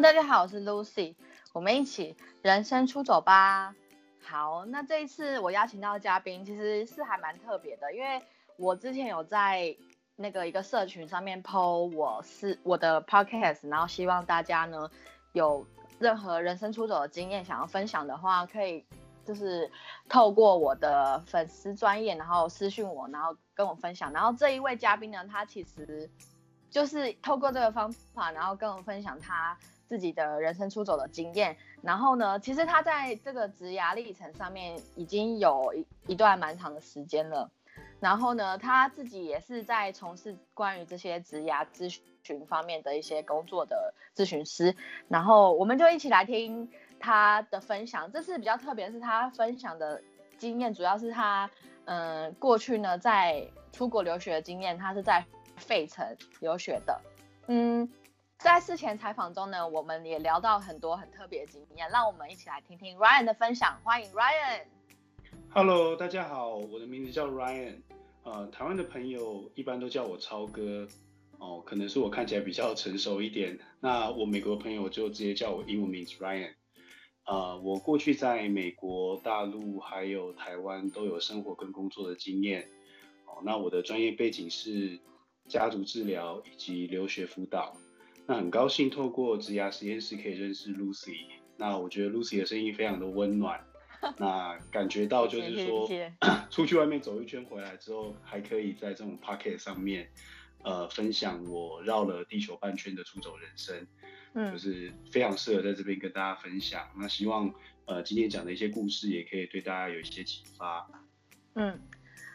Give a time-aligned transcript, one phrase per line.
[0.00, 1.16] 大家好，我是 Lucy，
[1.52, 3.74] 我们一起人生出走吧。
[4.22, 8.22] 好，那这一次我邀请到的嘉宾其实是还蛮特别的，因为
[8.56, 9.76] 我之前有在
[10.14, 14.88] 那个一个社群上面 PO 我是我的 Podcast，然后希望大家呢
[15.32, 15.66] 有
[15.98, 18.86] 任何人生出走的经验想要分享的话，可以
[19.24, 19.68] 就是
[20.08, 24.12] 透过我的粉丝专业，然后私讯我，然后跟我分享。
[24.12, 26.08] 然后这一位嘉宾呢，他其实。
[26.70, 29.56] 就是透过这个方法，然后跟我分享他
[29.88, 31.56] 自己的人生出走的经验。
[31.82, 37.50] 然后呢，其实他在这个职涯历程上面已经有一一段蛮长的时间了。
[37.98, 41.88] 然后呢，他自己也是在从事关于这些职涯咨
[42.22, 44.76] 询方面的一些工作的咨询师。
[45.08, 48.12] 然后我们就一起来听他的分享。
[48.12, 50.00] 这次比较特别，是他分享的
[50.36, 51.50] 经验，主要是他
[51.86, 55.24] 嗯过去呢在出国留学的经验，他是在。
[55.58, 56.06] 费城
[56.38, 57.00] 留学的，
[57.48, 57.90] 嗯，
[58.38, 63.80] 在事前采访中呢，我们也聊到很多很特别的经验，让我们一起来听听 Ryan 的分享。
[63.82, 64.64] 欢迎 Ryan。
[65.50, 67.80] Hello，大家好，我的名字叫 Ryan，
[68.22, 70.86] 呃，台湾的朋友一般都叫我超哥，
[71.38, 73.58] 哦，可能是我看起来比较成熟一点。
[73.80, 76.54] 那我美国朋友就直接叫我英文名字 Ryan。
[77.24, 82.68] 呃，我过去在美国、大陆还有台湾都有生活跟工作的经验。
[83.26, 85.00] 哦，那我的专业背景是。
[85.48, 87.74] 家族治疗以及留学辅导，
[88.28, 91.16] 那很高兴透过植牙实验室可以认识 Lucy。
[91.56, 93.58] 那我觉得 Lucy 的声音非常的温暖，
[94.18, 95.88] 那感觉到就是说，
[96.50, 100.10] 出去外面走一圈回来之后，还可以在这种 Pocket 上面，
[100.62, 103.86] 呃，分享我绕了地球半圈的出走人生，
[104.34, 106.86] 嗯，就是非常适合在这边跟大家分享。
[106.98, 107.52] 那希望
[107.86, 110.86] 呃今天讲的一些故事也可以对大家有一些启发。
[111.54, 111.80] 嗯，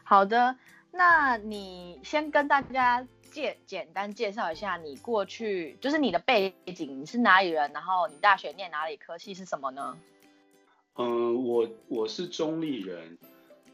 [0.04, 0.58] 好的。
[0.96, 7.74] 那你先跟大家介简单介绍一下你过去，就是你的背景，你是哪里人？
[7.74, 8.96] 然后你大学念哪里？
[8.96, 9.98] 科系是什么呢？
[10.96, 13.18] 嗯，我我是中立人。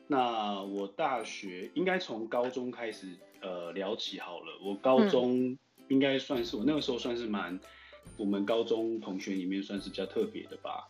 [0.08, 4.58] 那我大学应该从高中开始呃聊起好了。
[4.64, 5.58] 我高中
[5.90, 7.60] 应该算是我那个时候算是蛮
[8.18, 10.90] 我们高中同学里面算是比较特别的吧。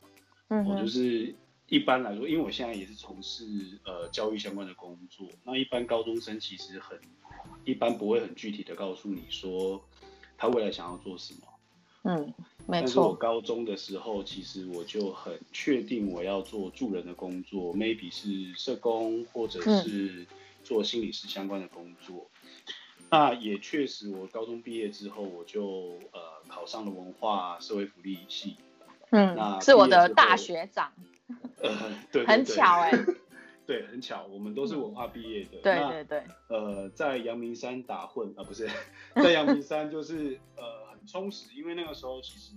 [0.49, 1.35] 嗯，我就是。
[1.71, 3.45] 一般来说，因为我现在也是从事
[3.85, 6.99] 呃教育相关的工作，那一般高中生其实很
[7.66, 9.81] 一般不会很具体的告诉你说
[10.38, 11.39] 他未来想要做什么。
[12.03, 12.33] 嗯，
[12.66, 12.81] 没错。
[12.81, 20.25] 但是我高中的时候，其实我就很确定我要做助人的工作，maybe 是社工或者是
[20.63, 22.29] 做心理师相关的工作。
[23.11, 28.56] 那也确实，我高中毕业之后，我就呃考上了文化社会福利系。
[29.11, 30.94] 嗯，那是我的大学长。
[31.61, 32.91] 呃，对，很巧哎，
[33.69, 35.59] 对，很巧，我们都是文化毕业的。
[35.62, 36.24] 对对对。
[36.47, 38.68] 呃，在阳明山打混啊，不是，
[39.13, 42.53] 在阳明山就是呃很充实，因为那个时候其实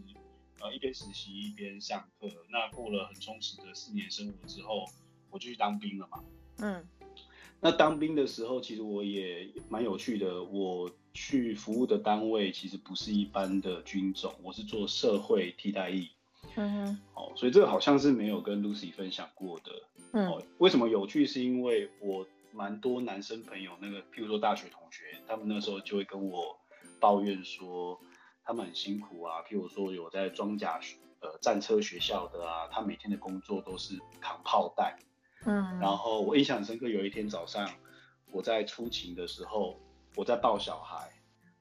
[0.61, 4.87] 呃一边实习一边上课，那过了很充实的四年生活之后，
[5.29, 6.25] 我就去当兵了嘛。
[6.61, 6.89] 嗯。
[7.61, 16.09] 那当兵的时候，其实我也蛮有趣的，我去服务的单位其实不是一般的军种，我是做社会替代役。
[16.57, 19.73] 嗯哼，哦，所以这个好像是没有跟 Lucy 分享过的。
[20.13, 21.27] 嗯，为什么有趣？
[21.27, 26.59] 是因为我蛮多男生朋友，那个譬如说大学同学，他们那时候就会跟我
[27.01, 27.99] 抱怨说，
[28.45, 29.41] 他们很辛苦啊。
[29.49, 30.79] 譬如说有在装甲
[31.21, 34.99] 呃战车学校的啊，他每天的工作都是扛炮弹。
[35.47, 37.71] 嗯，然后我印象很深刻，有一天早上
[38.31, 39.81] 我在出勤的时候，
[40.17, 41.11] 我在抱小孩，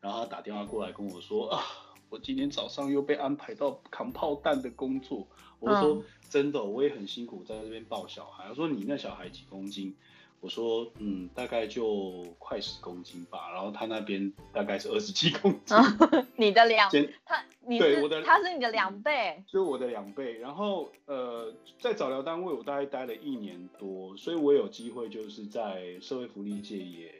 [0.02, 1.64] 然后他打电话过来跟我说啊。
[2.12, 5.26] 我今天早上又被安排到扛炮弹的工作，
[5.60, 8.44] 我说真的，我也很辛苦在这边抱小孩。
[8.50, 9.96] 他说你那小孩几公斤？
[10.42, 13.50] 我说嗯，大概就快十公斤吧。
[13.54, 15.78] 然后他那边大概是二十七公斤，
[16.36, 16.92] 你的两
[17.24, 20.38] 他你对我的他是你的两倍，就我的两倍。
[20.38, 27.16] 然后呃，在早疗单位我大概待了一年多，所以我有机会就是在社会福利界也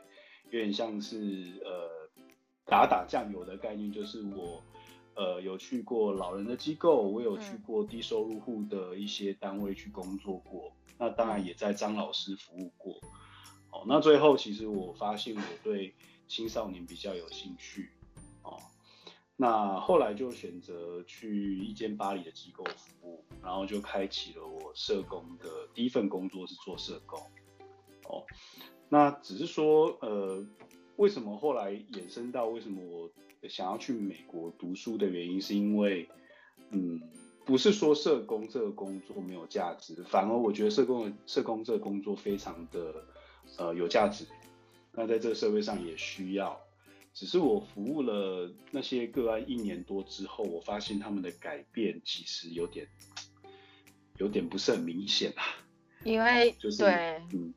[0.50, 1.18] 有点像是
[1.64, 1.90] 呃
[2.66, 4.62] 打打酱油的概念，就是我。
[5.14, 10.72] 呃，有去过老人的机构，我有去过低收入户的一些单位去工作过。
[10.98, 12.96] 那当然也在张老师服务过。
[13.72, 15.94] 哦，那最后其实我发现我对
[16.28, 17.92] 青少年比较有兴趣。
[18.44, 18.58] 哦，
[19.36, 27.20] 那后来就选择去一间巴黎的机构服务，然后就开启了我社工的第一份工作是做社工。
[28.08, 28.24] 哦，
[28.88, 30.46] 那只是说，呃，
[30.96, 33.10] 为什么后来衍生到为什么我？
[33.50, 36.08] 想要去美国读书的原因，是因为，
[36.70, 37.02] 嗯，
[37.46, 42.94] 不是说社工这个工作没有价值，反而我觉得社工社工这个工作非常的，
[43.58, 44.26] 呃，有价值。
[44.94, 46.60] 那在这个社会上也需要。
[47.14, 52.88] 只是我服务了那些个案一年多之后，我发现他们的改变其实有点
[54.18, 55.44] 有点不是很明显啊。
[56.06, 57.54] 因为就是对，嗯，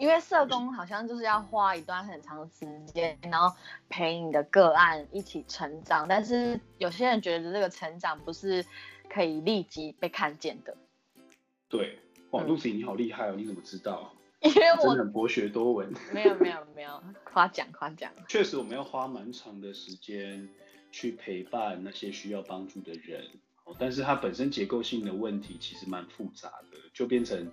[0.00, 3.54] 因为社工好像就是要花一段很长时间，然后
[3.90, 6.06] 陪你的个案一起成长。
[6.08, 8.64] 但是有些人觉得这个成长不是
[9.10, 10.74] 可以立即被看见的，
[11.68, 11.98] 对，
[12.30, 14.14] 哇嗯，Lucy 你好厉害哦，你怎么知道？
[14.40, 15.92] 因为真我博学多闻。
[16.14, 20.48] 没有没有没有夸奖夸奖， 确实，我们要花蛮长的时间
[20.90, 23.22] 去陪伴那些需要帮助的人，
[23.64, 27.52] 哦但是它本身结构性的问题其实蛮复杂的，就变成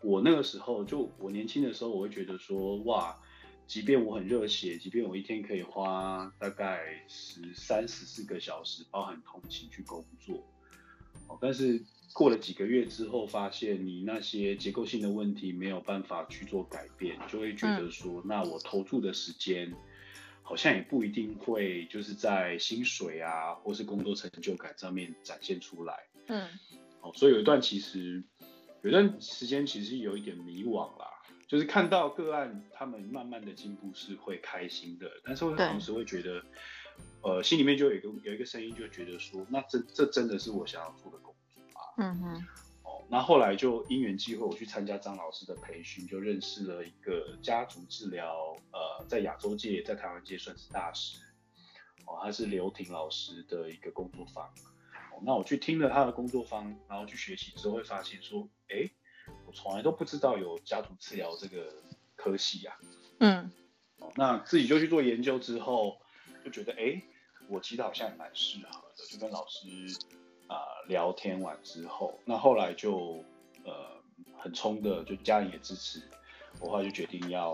[0.00, 3.18] 我那个时候，就我年轻的时候，我会觉得说，哇，
[3.66, 10.36] 即便我很热血，即便我一天可以花大概十三十四个小时，包含通勤去工作，
[11.26, 19.74] 哦，但是过了几个月之后，发现你那些结构性的问题没有办法去做改变，就会觉得说，那我投注的时间
[20.42, 26.06] 好像也不一定会就是在薪水啊，或是工作成就感上面展现出来。
[26.28, 26.48] 嗯。
[27.00, 28.24] 哦，所以有一段其实
[28.82, 31.06] 有段时间其实有一点迷惘啦，
[31.48, 36.42] 就是看到个案他们慢慢的进步是会开心的，但是会同时会觉得，
[37.22, 41.80] 呃，心里面就有一个有一个声音就觉得说，那这这真的是我想要做的工作吗？
[41.96, 42.46] 嗯哼
[42.84, 51.18] 哦，那后来就因缘际会，我去参加张老师的培训，就认识了一个家族治疗，呃，在亚洲界、在台湾界算是大师。
[52.06, 54.48] 哦，他是刘婷老师的一个工作坊。
[55.18, 58.88] 哦，那我去听了他的工作坊，然后去学习之后，会发现说，哎，
[59.46, 61.72] 我从来都不知道有家族治疗这个
[62.16, 62.78] 科系啊。
[63.20, 63.50] 嗯
[63.98, 65.98] 哦，那自己就去做研究之后，
[66.44, 67.04] 就觉得哎，诶
[67.48, 69.68] 我其实好像也蛮适合的，就跟老师
[70.46, 70.56] 啊、
[70.86, 73.24] 聊天完之后，那后来就
[73.64, 74.02] 呃
[74.38, 76.02] 很冲的，就家人也支持，
[76.60, 77.52] 我后来就决定要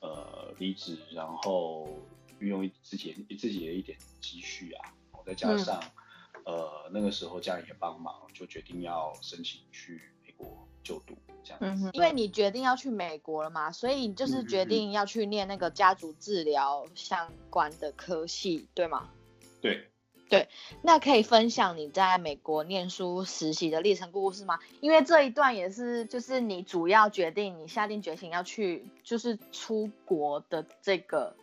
[0.00, 1.88] 呃离职，然后
[2.40, 5.80] 运用自己自己的一点积蓄啊，我再加上、
[6.46, 11.88] 呃那个时候家人也帮忙，就决定要申请去美国就读这样子。
[11.88, 19.10] 嗯，因为你决定要去美国了嘛，所以你就是决定要去念那个家族治疗相关的科系，对吗？
[19.60, 19.88] 对
[20.28, 20.48] 对，
[20.82, 24.58] 那可以分享你在美国念书实习的历程故事吗？
[24.80, 31.34] 因为这一段也是就是你主要决定你下定决心要去就是出国的这个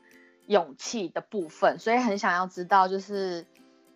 [0.47, 3.45] 勇气的部分，所以很想要知道就是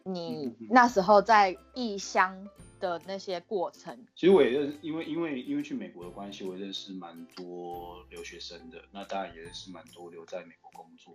[0.07, 2.47] 你那时候在异乡
[2.79, 3.97] 的那些过程。
[4.15, 11.13] 其实我也认识，因为因为因为去美国的关系，我认识蛮多留学生的，那当然也认识蛮多留在美国工作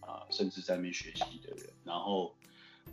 [0.00, 1.72] 啊、甚至在那边学习的人。
[1.84, 2.34] 然后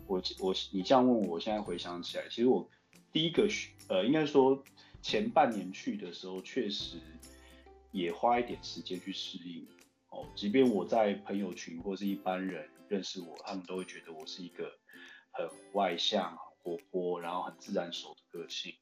[0.06, 2.68] 我我你这样问我，我现在回想起来，其实我
[3.12, 4.62] 第一个学呃，应该说
[5.02, 6.96] 前半年去的时候，确实
[7.90, 9.66] 也花一点时间去适应
[10.10, 10.26] 哦。
[10.34, 14.72] 即便我在朋友群或是一般人认识我，他们都会觉得我是一个
[15.32, 18.74] 很外向、很活泼，然后很自然熟的个性。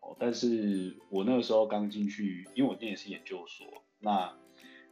[0.00, 4.36] 哦，但是我那个时候刚进去，因为我念的是研究所，那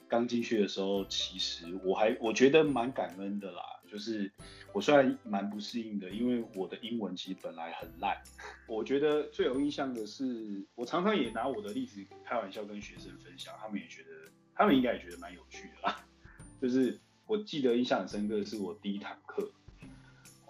[0.08, 3.62] 刚进去的时候，其实我还我觉得蛮感恩的啦。
[3.88, 4.32] 就是
[4.73, 8.23] 我虽然蛮不适应的，因为我的英文其实本来很烂。
[8.69, 14.08] 我觉得最有印象的是，我常常也拿我的例子开玩笑跟学生分享，他们也觉得，
[14.55, 16.06] 他们应该也觉得蛮有趣的啦。
[16.62, 19.50] 就是我记得印象很深刻的是我第一堂课，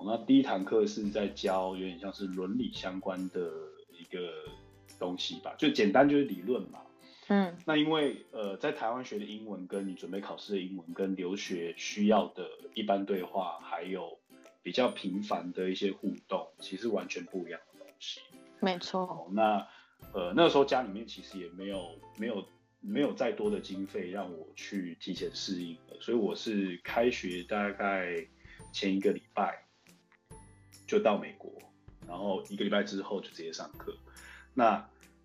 [0.00, 3.52] 哦，那第一堂课是在教有点像是伦理相关的
[3.98, 4.32] 一个
[4.98, 6.80] 东西吧，就简单就是理论嘛。
[7.28, 14.18] 嗯那因为呃，在台湾学的英文跟你准备考试的英文，跟留学需要的一般对话，还有
[14.62, 18.20] 比较频繁的一些互动，其实完全不一样的东西。
[18.58, 19.02] 没错。
[19.02, 19.64] 哦，那
[20.12, 22.44] 呃那个时候家里面其实也没有没有
[22.80, 28.26] 没有再多的经费让我去提前适应的，所以我是开学大概
[28.72, 29.62] 前一个礼拜
[30.90, 31.52] 就到美国，
[32.08, 33.96] 然后一个礼拜之后就直接上课。
[34.54, 34.84] 那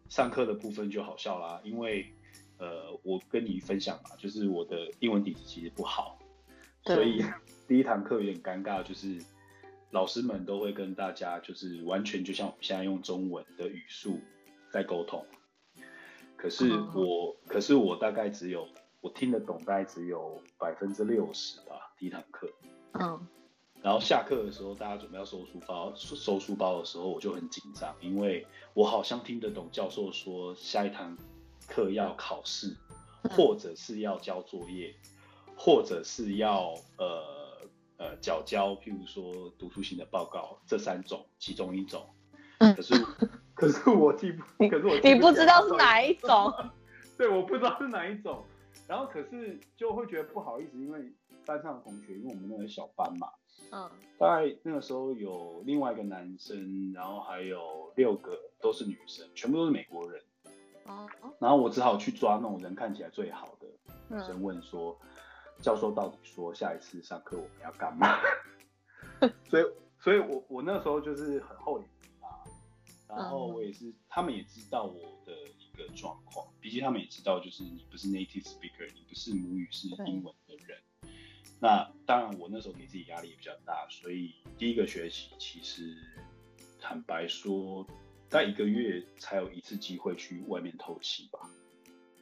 [0.09, 2.13] 上课的部分就好笑啦，因为
[2.59, 6.19] 呃我跟你分享嘛，就是我的英文底子其实不好，
[6.83, 7.19] 所以
[7.67, 9.19] 第一堂课有点尴尬，就是
[9.89, 14.19] 老师们都会跟大家就是完全就像我们现在用中文的语速
[14.69, 15.25] 在沟通，
[16.37, 18.67] 可是哦我、可是我大概只有
[19.01, 22.47] 我听得懂，大概只有百分之六十吧，第一堂课。
[22.93, 23.27] 嗯
[23.85, 31.15] 然后下课的时候，大家准备要收书包，收收书包的时候，我就很紧张，因为我好像听得懂教授说下一堂
[31.67, 32.75] 课要考试，
[33.21, 34.91] 嗯或者是要交作业，
[35.55, 37.61] 或者是要呃
[37.97, 42.09] 呃缴交，譬如说读书型的报告这三种其中一种。
[42.57, 42.95] 嗯可是
[43.53, 46.51] 可是我记不，可是我记你不知道是哪一种？
[47.19, 48.43] 对，我不知道是哪一种。
[48.87, 50.99] 然后可是就会觉得不好意思，因为
[51.45, 53.27] 班上的同学，因为我们那个小班嘛，
[53.71, 60.21] 嗯大概那个时候有另外一个男生，然后还有六个都是女生，全部都是美国人。
[60.85, 61.09] 哦
[61.39, 63.67] 然后我只好去抓那种人看起来最好的
[64.07, 64.97] 女嗯生，问说，
[65.61, 68.19] 教授到底说下一次上课我们要干嘛？
[69.49, 69.63] 所以，
[69.99, 72.29] 所以我我那时候就是很厚脸皮啊，
[73.09, 80.79] 然后我也是，他们也知道我的一个状况，毕竟他们也知道，就是你不是 native speaker，你不是母语是英文的人。
[81.65, 85.97] 那当然，我那时候给自己压力也比较大，所以第一个学期其实
[86.79, 87.87] 坦白说，
[88.29, 91.39] 在一个月才有一次机会去外面透气吧，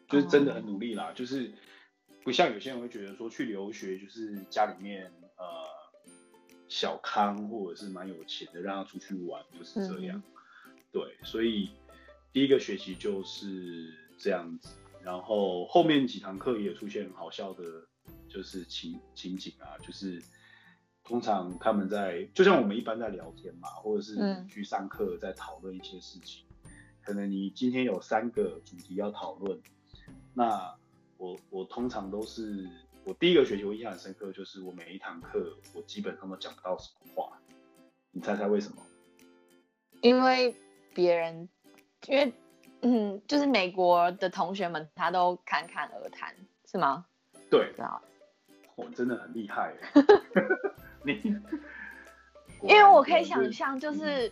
[0.08, 1.52] 就是真的很努力啦，就是
[2.24, 5.44] 不像有些人会觉得说去留学就是家里面呃
[6.70, 10.24] 小康或者是蛮有钱的，让他出去玩，就是这样。
[10.94, 11.70] 对，所以
[12.32, 14.70] 第一个学期就是这样子，
[15.04, 17.90] 然后后面几堂课也出现很好笑的，
[18.34, 20.20] 就是情情景啊，就是
[21.04, 26.46] 通常他们在就像我们一般在聊天嘛，或者是嗯去上课在讨论一些事情，
[27.04, 29.62] 可能你今天有三个主题要讨论，
[30.34, 30.76] 那
[31.18, 32.68] 我我通常都是
[33.04, 37.40] 我第一个学期我印象很深刻，就是我每一堂课我基本上都讲不到什么话，
[38.12, 38.82] 你猜猜为什么？
[40.02, 40.56] 因为
[40.94, 41.48] 别人，
[42.08, 42.34] 因为
[42.82, 46.36] 嗯，就是美国的同学们他都侃侃而谈，
[46.66, 47.06] 是吗？
[47.50, 47.72] 对，
[48.76, 49.74] 我真的很厉害，
[51.04, 51.14] 你，
[52.62, 54.32] 因为我可以想象，就是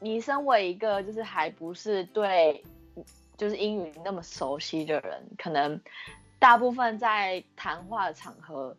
[0.00, 2.62] 你身为一个就是还不是对
[3.36, 5.80] 就是英语那么熟悉的人，可能
[6.38, 8.76] 大部分在谈话的场合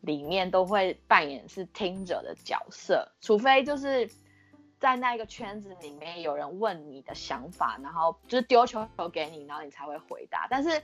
[0.00, 4.08] 里面都会扮演是听者的角色，除非就是
[4.78, 10.46] 在那一个圈子里面有人问你的想法，然后就是丢球给你，然后你才会回答。
[10.48, 10.80] 但是，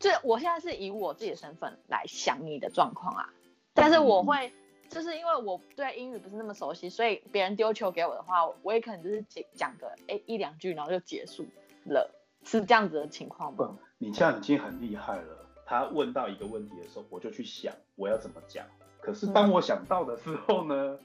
[0.00, 3.30] 就我现在是以我自己的身份来想你的状况啊，
[3.72, 4.52] 但是我会。
[4.90, 11.46] 就是因为我对英语不是那么熟悉，所以别人丢球给我的话，我也可能就是讲讲个哎一两句，然后就结束
[11.84, 13.78] 了，是这样子的情况吗？
[13.98, 15.46] 你这样已经很厉害了。
[15.64, 18.66] 他问到一个问题的时候，我就去想我要怎么讲。
[19.00, 20.98] 可是当我想到的时候呢，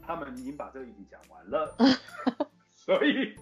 [0.00, 1.76] 他们已经把这个议题讲完了，
[2.72, 3.36] 所以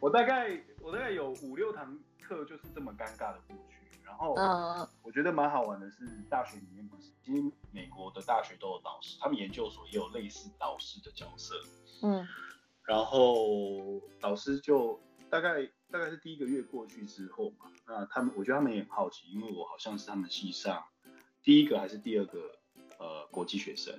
[0.00, 3.81] 我大概我大概有五六堂课就是这么尴尬的过去。
[4.22, 11.54] 然后，嗯，我觉得蛮好玩的是，大学里面不是，其实美国的大学都有导师，他们研究所也有类似导师的角色。
[12.02, 12.26] 嗯，
[12.84, 20.84] 然后导师就大概大概是第一个月过去之后嘛，那他们我觉得他们也很好奇，因为我好像是他们系上
[21.42, 22.38] 第一个还是第二个
[22.98, 23.92] 呃国际学生，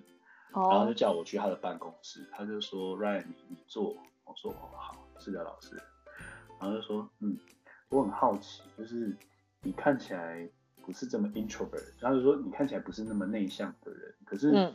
[0.54, 5.76] 然后就哦，叫我去他的办公室，他就说 Ryan 你你坐，我说哦好，是的老师，
[6.62, 7.38] 然后就说嗯，
[7.90, 9.18] 我很好奇，就是
[9.64, 10.48] 你看起来
[10.86, 14.74] 不是这么 introvert，他就说你看起来不是那么内向的人，可是嗯。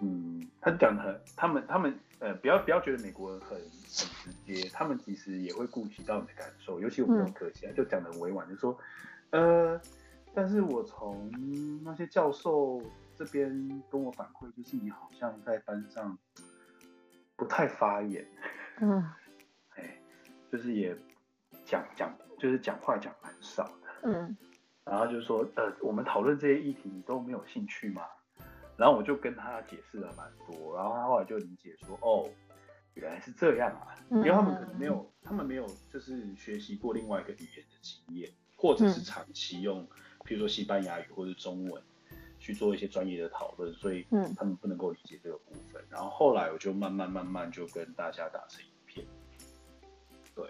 [0.00, 4.06] 嗯，他讲的很，他们他们呃，不要不要觉得美国人很很直
[4.46, 8.78] 接，他们其实也会顾及到你的感受，尤其我们这种科系啊，就讲的很委婉，就说
[9.30, 9.80] 呃，
[10.32, 11.28] 但是我从
[11.82, 12.80] 那些教授
[13.16, 16.16] 这边跟我反馈，就是你好像在班上
[17.34, 18.24] 不太发言，
[18.80, 19.04] 嗯。
[19.74, 20.00] 哎，
[20.52, 20.96] 就是也
[21.64, 23.64] 讲讲就是讲话讲蛮少。
[23.64, 23.77] 的。
[24.02, 24.36] 嗯
[24.84, 28.02] 然后就说，呃，我们讨论这些议题，你都没有兴趣吗？
[28.74, 32.26] 然后我就跟他解释了蛮多，然后他后来就理解说，哦，
[32.94, 39.86] 原来是这样啊，因为他们可能没有，他们没有就是学习过另外一个语言的经验，或者是长期用，
[40.24, 41.82] 譬如说西班牙语或者中文
[42.38, 45.84] 去做一些专业的讨论，所以嗯他们不能够理解这个部分。
[45.90, 49.06] 然后后来我就慢慢慢慢就跟大家打成一片，
[50.34, 50.46] 对。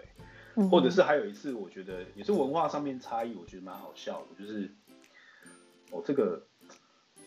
[0.55, 4.69] 嗯，或者是还有一次，我觉得也是文化上面差异，我觉得蛮好笑的，就是
[5.91, 6.45] 哦，这个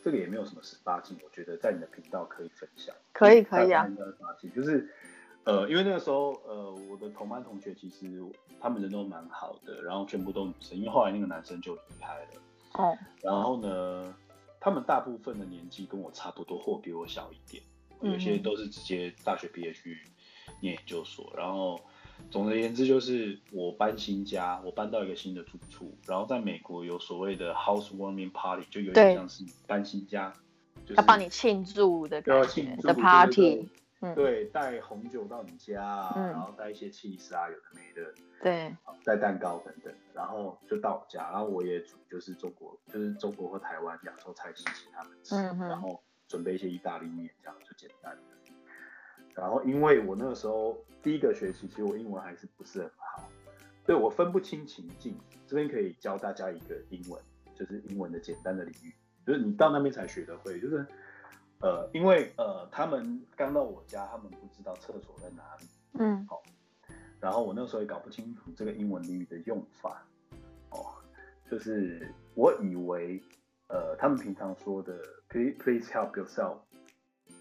[0.05, 3.87] 这个也没有什么十八禁，我觉得在你的频道可以分享，可以可以啊。
[4.55, 4.88] 就是
[5.45, 8.23] 呃，因为那个时候呃，我的同班同学其实
[8.61, 12.29] 他们人都蛮好的，然后全部都女生，因为后来那个男生就离开了，
[12.75, 14.14] 哦，然后呢，
[14.61, 17.62] 他们大部分的年纪跟我差不多，或比我小一点，
[18.02, 20.00] 有些嗯都是直接大学毕业去
[20.61, 21.33] 念研究所。
[21.37, 21.81] 然后，
[22.31, 30.33] 总而言之，就是我搬新家，我搬到一个新的住处，然后在美国有所谓的 housewarming party，就有点像是搬新家，
[30.87, 33.69] 就是要帮你庆祝的要感觉的庆祝对 party，
[34.00, 36.29] 嗯，对，带红酒到你家啊，嗯。
[36.31, 38.75] 然后带一些 cheese 啊，有的没的，对，
[39.05, 48.23] 带蛋糕等等，然后就到我家，然后我也煮就是中国，就是中国或台湾亚洲菜系请他们吃，嗯然后准备一些意大利面，这样就简单的。
[49.35, 53.29] 然后因为我那个时候第一个学期，其实我英文还是不是很好，
[53.85, 55.17] 对我分不清情境。
[55.47, 57.21] 这边可以教大家一个英文，
[57.55, 58.95] 就是英文的简单的领域，
[59.27, 60.87] 就是你到那边才学得会，就是
[61.61, 65.67] 呃，因为呃，他们刚到我家，他们不知道厕所在哪里，
[65.99, 66.43] 嗯，好，
[67.21, 70.07] 然后我那时候也搞不清楚这个英文俚语的用法，
[70.71, 70.87] 哦，
[71.51, 73.23] 就是我以为
[73.69, 74.99] 呃，他们平常说的
[75.29, 76.61] please please help yourself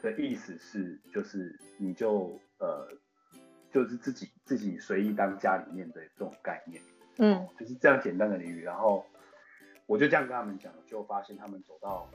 [0.01, 2.87] 的意思是，就是你就呃，
[3.71, 6.81] 就是自己自己随意当家里面的这种概念。
[7.17, 9.05] 嗯，就是这样简单的俚语，然后
[9.85, 12.09] 我就这样跟他们讲，就发现他们走到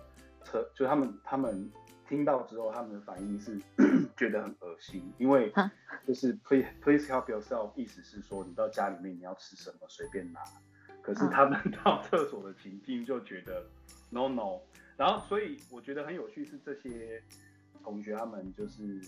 [0.45, 1.71] 车，就他们他们
[2.09, 3.61] 听到之后，他们的反应是
[4.17, 5.71] 觉得很恶心，因为啊
[6.07, 10.41] 就是 please please help yourself，意思是说你到家里面你要吃什么随便拿，
[11.03, 11.31] 可是嗯。
[11.31, 13.63] 他们 到厕所的情境就觉得
[14.11, 14.61] no no，
[14.97, 17.23] 然后所以我觉得很有趣是这些
[17.87, 19.01] 同学他们就是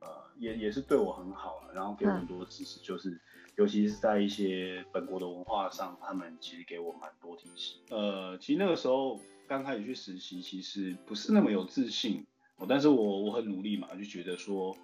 [0.00, 3.20] 呃也也是对我很好了，然后给我很多支持，就是。
[3.54, 7.82] 尤其是在一些本国的文化上，他们其实给我蛮多提醒。
[7.90, 12.24] 呃，其实那个时候刚开始去实习，其实不是那么有自信，
[12.56, 14.74] 哦、但是我我很努力嘛，就觉得说，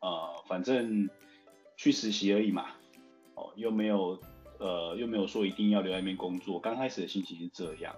[0.00, 1.08] 呃，反正
[1.78, 2.66] 去实习而已嘛，
[3.34, 4.20] 哦，又没有
[4.58, 6.60] 呃又没有说一定要留在那边工作。
[6.60, 7.96] 刚开始的心情是这样。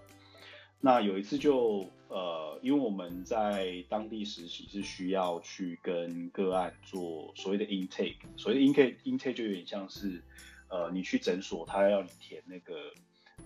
[0.81, 10.21] 那有一次就呃，因为我们在当地实习是需要去跟个案做所谓的 intake，所谓的 intake intake 就有点像是
[10.69, 12.75] 呃，你去诊所，他要你填那个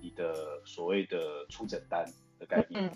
[0.01, 2.87] 你的所谓的出诊单的概念。
[2.87, 2.91] 嗯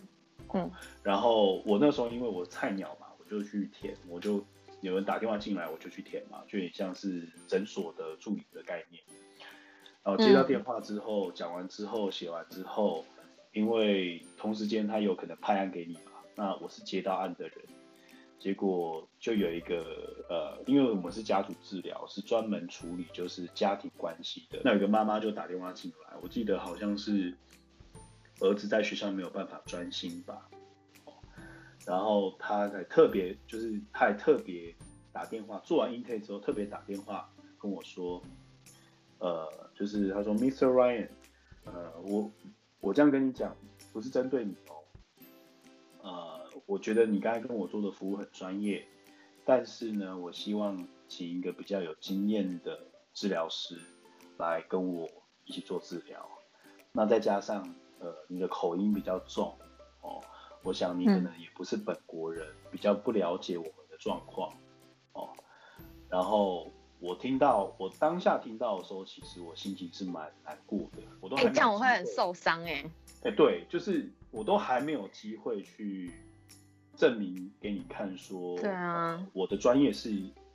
[0.55, 0.71] 嗯
[1.03, 4.43] 然后我那时候因为我菜鸟嘛，我就去填，我就
[4.81, 9.03] 有人打电话进来，我就去填嘛，就有点像是诊所的助理的概念。
[10.03, 13.05] 然后接到电话之后，讲完之后，写完之后。
[13.59, 17.57] 因为同时间他有可能派案给你嘛，那我是接到案的人，
[18.39, 24.61] 结果就有一个呃，因为我们是家族治疗，是专门处理就是家庭关系的。
[24.65, 27.37] 那有个妈妈就打电话进来，我记得好像是
[28.39, 30.49] 儿子在学校没有办法专心吧，
[31.85, 34.73] 然后他还特别就是他还特别
[35.13, 38.23] 打电话，做完 intake 之后特别打电话跟我说，
[39.19, 40.69] 呃，就是他说 Mr.
[40.69, 41.09] Ryan，
[41.65, 42.31] 呃，我。
[42.81, 43.57] 我这样跟你讲，
[43.93, 44.75] 不是针对你哦。
[46.03, 48.87] 呃，我觉得你刚才跟我做的服务很专业，
[49.45, 53.77] 但是呢，我希望请一个比较有经验的治疗师
[54.39, 55.09] 来跟我
[55.45, 56.29] 一起做治疗。
[56.93, 57.63] 那再加上
[57.99, 59.59] 呃，你的口音比较重
[60.01, 60.21] 哦，
[60.63, 64.53] 我想你可能也不是本国人，嗯、比较不了解我们的状况
[65.13, 65.31] 哦。
[66.09, 66.73] 然后。
[67.01, 71.03] 我听到，我当下听到的时候，其实我心情是蛮难过的。
[71.21, 72.91] 我都哎、欸，这样我会很受伤哎、欸。
[73.23, 76.11] 哎、欸，对，就是我都还没有机会去
[76.97, 80.11] 证明给你看说，对啊、呃，我的专业是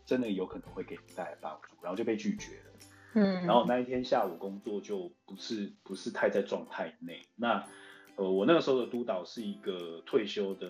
[0.05, 2.71] 真的有可能会给你带来帮助，然后就被拒绝了。
[3.13, 7.21] 嗯，然后那一天下午工作就不是不是太在状态内。
[7.35, 7.65] 那
[8.17, 10.67] 呃，我那个时候的督导是一个退休的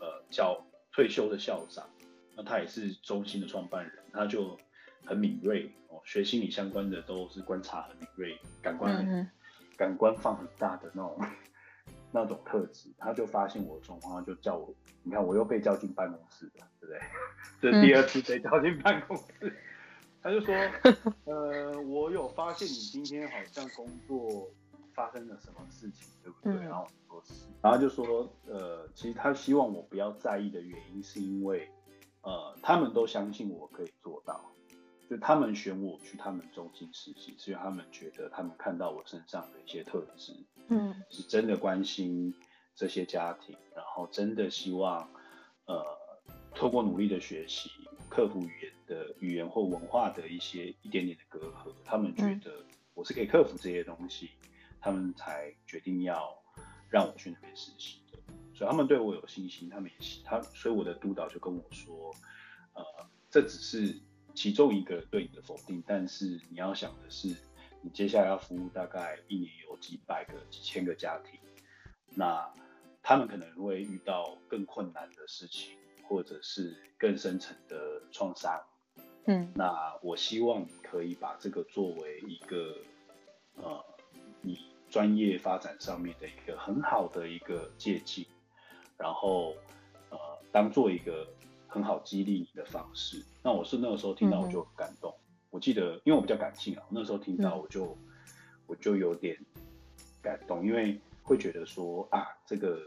[0.00, 1.88] 呃教退休的校长，
[2.36, 4.58] 那他也是中心的创办人，他就。
[5.04, 9.30] 很敏锐哦，学心理相关的都是观察很敏锐，感官很、嗯、
[9.76, 11.20] 感官放很大的那种
[12.12, 17.00] 那种特质，他就发现我的状况，就叫我，你看我又被叫进办公室了，对不对？
[17.60, 19.52] 这是第二次被叫进办公室，嗯、
[20.22, 20.54] 他就说，
[21.24, 24.50] 呃，我有发现你今天好像工作
[24.94, 26.52] 发生了什么事情，对不对？
[26.52, 31.68] 嗯、然后我说是，然后就说，呃，其实他希望我不要在意的原因，是因为，
[32.20, 34.52] 呃，他们都相信我可以做到。
[35.12, 40.32] 就他们选我去他们中心实习，是因为他们觉得他们看到我身上的一些特质，
[40.68, 42.34] 嗯，是真的关心
[42.74, 45.06] 这些家庭，然后真的希望，
[45.66, 45.84] 呃，
[46.54, 47.70] 透过努力的学习，
[48.08, 54.30] 克服语言的语言或文化的一些一点点的隔阂，他们觉得我是可以克服这些东西，
[54.80, 56.34] 他们才决定要
[56.88, 58.18] 让我去那边实习的，
[58.54, 62.14] 所以他们对我有信心，他们也他，所以我的督导就跟我说，
[62.72, 62.82] 呃，
[63.28, 64.00] 这只是。
[64.34, 67.28] 其中一个对你的否定，但是你要想的是，
[67.82, 71.38] 你接下来要服务大概一年有几百个、几千个家庭，
[72.14, 72.50] 那
[73.02, 75.76] 他们可能会遇到更困难的事情，
[76.08, 78.60] 或者是更深层的创伤。
[79.26, 82.76] 嗯，那我希望可以把这个作为一个
[83.56, 83.84] 呃
[84.40, 88.26] 你专业发展上面的一个很好的一个借鉴，
[88.96, 89.54] 然后
[90.10, 90.18] 呃
[90.50, 91.28] 当做一个。
[91.72, 93.24] 很好激励你的方式。
[93.42, 95.10] 那我是那个时候听到我就很感动。
[95.10, 97.98] 嗯、我记得，因为我比较感性啊，我那时候听到我就、嗯、
[98.66, 99.38] 我就有点
[100.20, 102.78] 感动，因为会觉得说啊，这个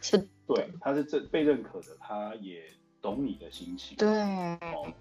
[0.00, 2.64] 是对，他是这被认可的，他也
[3.00, 3.96] 懂你的心情。
[3.96, 4.92] 对，哦，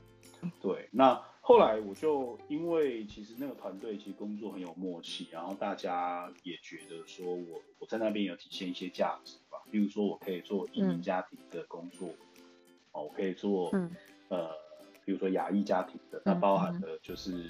[0.61, 0.87] 对。
[0.91, 12.07] 那后后来我就因为其实那个团队其实工作很有默契，然后大家也觉得说我我在那边有体现一些价值吧，比如说我可以做移民家庭的工作，
[12.91, 13.91] 哦，我可以做嗯
[14.29, 14.49] 呃，
[15.05, 17.49] 比如说亚裔家庭的，那包含的就是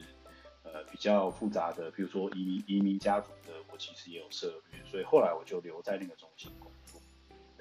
[0.64, 7.02] 呃比较复杂的，比如说移民移民家族的，我其实也有涉猎，所以后来我就留在那个中心工作。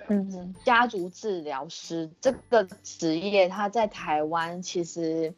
[0.09, 5.35] 嗯，家族治疗师这个职业，他在台湾其实。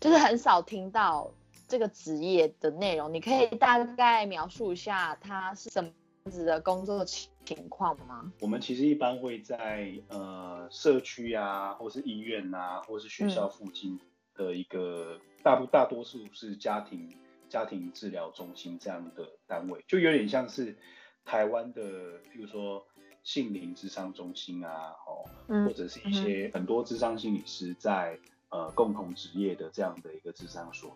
[0.00, 1.30] 就是很少听到
[1.68, 5.96] 这个职业的内容，你可以大概描述一下它是什么样
[6.30, 8.32] 子的工作情情况吗？
[8.40, 13.98] 我们其实一般会在呃社区啊，或是医院啊，或是学校附近
[14.34, 17.08] 的一个大部大多数是家庭
[17.48, 20.76] 家庭治疗中心这样的单位，就有点像是
[21.24, 22.86] 台湾的，譬如说
[23.22, 25.24] 杏林智商中心啊，哦，
[25.66, 28.18] 或者是一些很多智商心理师在。
[28.54, 30.94] 呃，共同职业的这样的一个智商所，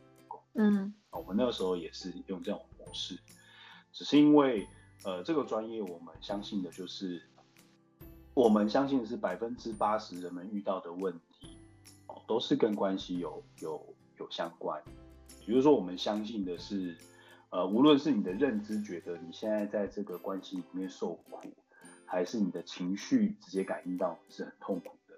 [0.56, 3.18] 嗯，我们那个时候也是用这种模式，
[3.94, 4.68] 只是因为
[5.04, 7.22] 呃，这个专业我们相信的就是，
[8.34, 11.58] 我们相信的是百分之八十人们遇到的问题，
[12.06, 14.82] 哦，都是跟关系有有有相关。
[15.44, 16.96] 比如说，我们相信的是，
[17.50, 21.52] 呃，无论是你的认知觉得你现在在这个关系里面受苦，
[22.04, 25.14] 还是你的情绪直接感应到是很痛苦的。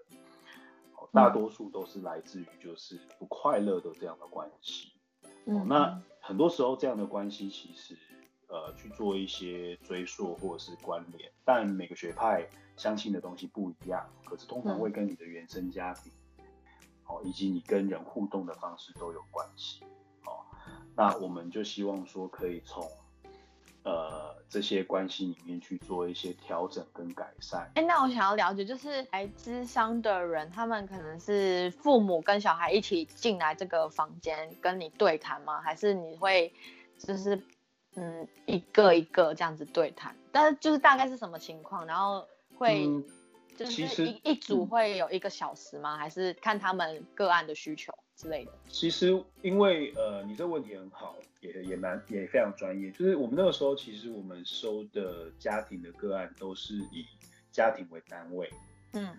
[1.10, 4.92] 大多数都是来自于就是不快乐的这样的关系，
[5.46, 7.96] 哦，那很多时候这样的关系其实
[8.48, 16.12] 呃去做一些追溯或者是关联，但每个学派相信的东西不一样，可是通常会跟你的原生家庭，
[17.06, 19.82] 哦，以及你跟人互动的方式都有关系，
[20.24, 20.44] 哦，
[20.96, 22.84] 那我们就希望说可以从。
[23.84, 27.70] 呃，这些关系里面去做一些调整跟改善。
[27.74, 35.62] 哎，那我想要了解，就是来咨商的人，他们可能是父母跟小孩一起进来这个房间跟你对谈吗？
[35.62, 36.52] 还是你会
[36.98, 37.42] 就是
[37.98, 40.14] 嗯一个一个这样子对谈？
[40.30, 41.86] 但是就是大概是什么情况？
[41.86, 42.86] 然后会
[43.56, 45.96] 就是一一组会有一个小时吗？
[45.96, 47.92] 还是看他们个案的需求？
[48.16, 52.90] 之类的，其实因为呃，你这个问题很好，也也蛮也非常专业。
[52.90, 57.06] 就是我们那个时候，其实我们收的家庭的个案都是以
[57.52, 58.50] 家庭为单位。
[58.94, 59.16] 嗯，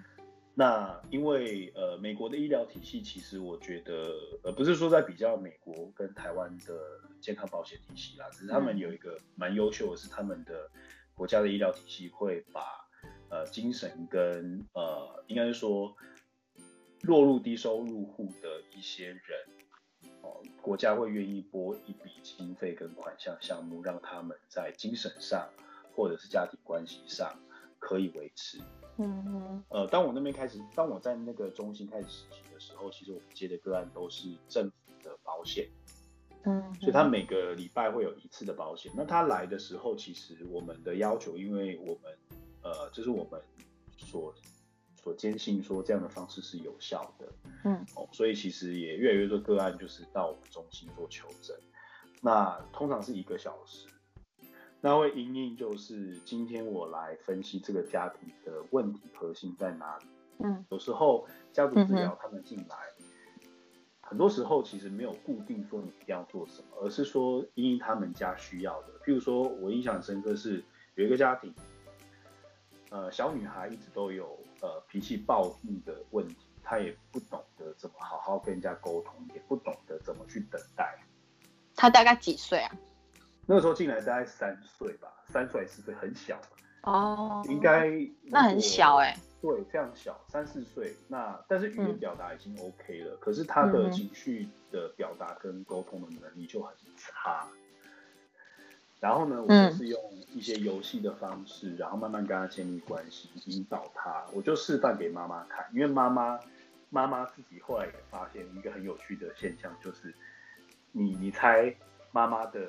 [0.60, 6.74] 那因为呃，美国的医疗体系，其实我觉得呃，不是说在比较美国跟台湾的
[7.22, 10.70] 健康保险体系啦，只是他们有一个蛮优秀的是，他们的
[11.14, 12.62] 国家的医疗体系会把
[13.30, 15.96] 呃精神跟呃，应该是说。
[17.04, 19.22] 落入低收入户的一些人，
[20.22, 25.50] 哦，国家会愿意拨一笔经费跟款项项目，让他们在精神上
[25.96, 27.40] 或者是家庭关系上
[27.80, 28.60] 可以维持。
[29.00, 29.64] 嗯哼。
[29.70, 35.68] 呃，当我那边开始，当我在那个中心开始实习的时候，其实我们接的个案都是政府的保险。
[36.44, 36.74] 嗯。
[36.76, 38.92] 所以他每个礼拜会有一次的保险。
[38.96, 42.18] 那他来的时候，其实我们的要求，因为我们
[42.62, 43.42] 呃，这是我们
[43.98, 44.34] 所。
[45.02, 47.34] 所坚信说这样的方式是有效的，
[47.64, 51.56] 嗯，哦，所以其实也越来越多个案就是到我们中心做求诊，
[52.22, 53.88] 那通常是一个小时，
[54.82, 60.06] 那会因应就是今天我来分析这个家庭的问题核心在哪里，
[60.40, 62.78] 嗯，有时候家族治疗他们进来，
[64.02, 70.64] 很多时候其实没有固定说你一定要做什么，而是说因应他们家需要的，譬如说我印象深刻是
[70.96, 71.54] 有一个家庭，
[72.90, 74.38] 呃，小女孩一直都有。
[74.62, 81.00] 呃，脾气暴怒的问题，她也不懂得怎么好好跟人家沟通，也不懂得怎么去等待。
[81.78, 82.76] 她大概几岁啊？
[83.50, 86.40] 那个时候进来大概三岁吧，三岁四岁，很小。
[86.84, 87.90] 哦，应该
[88.26, 89.18] 那很小哎。
[89.42, 90.94] 对，非常小，三四岁。
[91.08, 97.48] 那但是语言表达已经 OK 了，可是他的情绪的表达跟沟通的能力就很差。
[99.00, 100.00] 然后呢，我就是用
[100.32, 104.24] 一些游戏的方式，然后慢慢跟他建立关系，引导他。
[104.32, 106.40] 我就示范给妈妈看，因为妈妈
[106.92, 110.14] 妈妈自己后来也发现一个很有趣的现象，就是
[110.92, 111.76] 你你猜
[112.12, 112.60] 妈妈的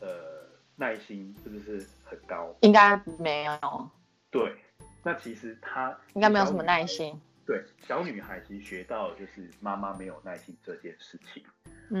[0.00, 2.54] 呃耐心是不是很高？
[2.60, 3.90] 应该没有。
[4.30, 4.54] 对，
[5.02, 7.20] 那其实她应该没有什么耐心。
[7.46, 11.44] 对，小女孩其实学到就是妈妈没有耐心这件事情，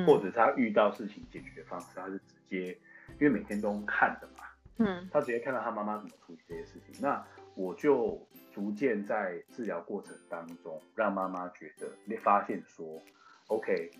[0.06, 2.78] 或者她遇到事情解决方式，她是直接。
[3.18, 4.44] 因为每天都看的嘛，
[4.76, 13.02] 嗯，她直接看到她妈妈怎么处理这些事情，那我就逐渐在治疗过程当中，让妈妈觉得，你发现说
[13.48, 13.90] ，OK，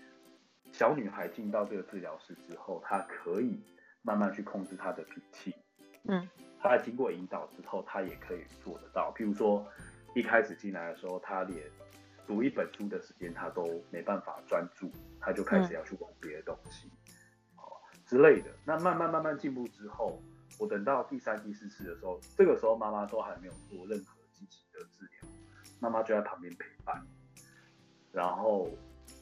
[0.71, 3.61] 小女孩进到这个治疗室之后，她可以
[4.03, 5.55] 慢慢去控制他的脾气，
[6.07, 6.27] 嗯，
[6.59, 9.13] 他经过引导之后，他也可以做得到。
[9.15, 9.65] 譬如说，
[10.15, 11.69] 一开始进来的时候，他连
[12.25, 16.89] 读一本书的时间他都没办法专注，他就开始要去玩别的东西，
[17.55, 18.49] 哦之类的。
[18.65, 20.21] 那慢慢慢慢进步之后，
[20.59, 25.29] 我等到第三、第四次的时候，这个时候妈妈都还没有做任何积极的治疗，
[25.79, 27.05] 妈妈就在旁边陪伴。
[28.11, 28.67] 然后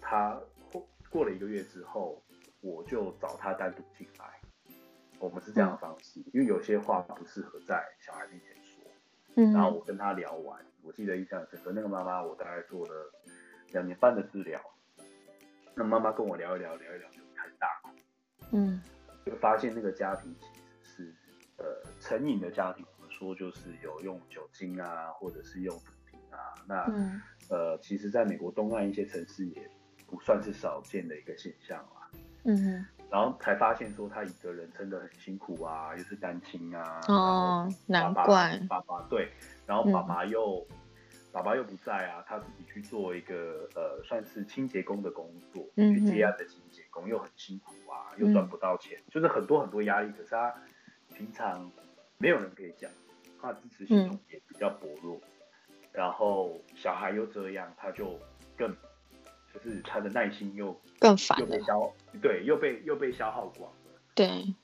[0.01, 0.39] 他
[0.71, 2.23] 过过了一个月之后，
[2.61, 4.38] 我就找他单独进来。
[5.19, 8.83] 我们是这样的方式，因为有些话不适合在小孩面前说。
[9.35, 13.11] 嗯然后我跟他聊完，我记得印象很深刻，那个妈妈我大概做了
[13.71, 14.59] 两年半的治疗。
[15.75, 17.89] 那妈妈跟我聊一聊，聊一聊就开始大哭，
[18.51, 18.81] 嗯
[19.25, 20.45] 就发现那个家庭其
[20.83, 21.15] 实是
[21.57, 21.65] 呃
[22.01, 26.37] 成瘾的家庭，我们说就是有用酒精啊，或者是用毒品啊。
[26.67, 29.69] 那、嗯呃，其实在美国东岸一些城市也
[30.05, 32.09] 不算是少见的一个现象啦。
[32.43, 39.31] 嗯然后才发现说他一个人真的很辛苦啊，又是单亲啊，哦难怪爸爸对，
[39.65, 40.07] 然后爸嗯。
[40.07, 40.65] 爸又、
[41.31, 50.53] 爸爸又不在啊，他自己去做一个呃算是清洁工的工作，嗯去接哼案的清洁工又很辛苦啊，又赚不到钱，就是很多很多压力，可是他
[51.15, 51.71] 平常
[52.17, 52.89] 没有人可以讲，
[53.41, 54.19] 他的支持系统嗯。
[54.29, 55.19] 也比较薄弱，
[55.91, 58.19] 然后小孩又这样，他就
[58.57, 58.75] 更
[59.53, 64.01] 就是他的耐心又更烦了，又被消，对，又被又被消耗光了。
[64.13, 64.55] 对，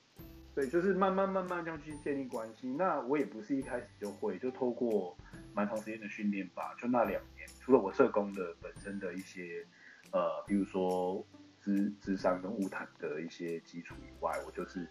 [0.53, 2.67] 对，就是慢慢慢慢这样去建立关系。
[2.69, 5.17] 那我也不是一开始就会，就透过
[5.53, 6.75] 蛮长时间的训练吧。
[6.79, 9.65] 就那两年，除了我社工的本身的一些
[10.11, 11.25] 呃，比如说
[11.61, 14.87] 智智商跟物谈的一些基础以外，我就是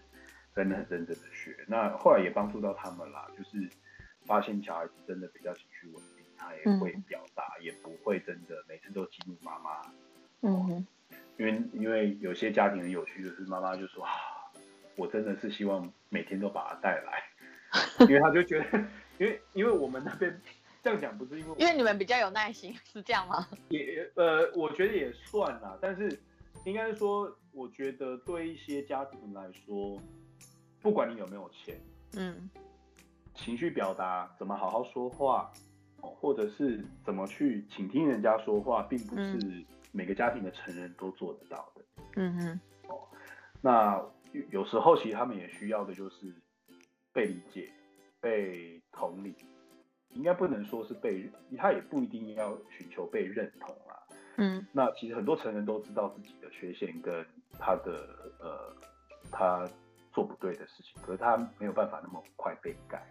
[0.54, 1.57] 真的很认真的学。
[1.68, 3.70] 那后来也帮助到他们啦，就是
[4.26, 6.13] 发现小孩子真的比较情绪稳定，
[6.48, 9.80] 他也会嗯表达，也不会真的每次都激怒妈妈。
[10.42, 10.87] 嗯哼
[11.38, 14.11] 因为因为有些家庭很有趣，就是妈妈就说啊，
[14.96, 17.22] 我真的是希望每天都把他带来，
[18.07, 18.78] 因为他就觉得，
[19.18, 20.40] 因为因为我们那边
[20.83, 23.48] 这样讲不是因为因为你们比较有耐心，是这样吗？
[23.68, 26.20] 也呃，我觉得也算啦，但是
[26.64, 29.98] 应该是说，我觉得对一些家庭来说，
[30.80, 31.80] 不管你有没有钱，
[32.16, 32.48] 嗯
[33.35, 35.74] 情绪表达怎么好好说话，哦，
[36.07, 41.85] 或者是怎么去倾听人家说话，并不是每个家庭的成人都做得到的。
[42.17, 42.61] 嗯哼
[43.61, 43.97] 那
[44.33, 46.35] 有有时候其实他们也需要的就是
[47.12, 47.73] 被理解、
[48.21, 49.35] 被同理，
[50.11, 54.03] 应该不能说是被，他也不一定要寻求被认同啦。
[54.37, 57.25] 嗯那其实很多成人都知道自己的缺陷跟
[57.59, 58.77] 他的呃
[59.31, 59.69] 他
[60.12, 63.09] 做不对的事情，可是他没有办法那么快被改。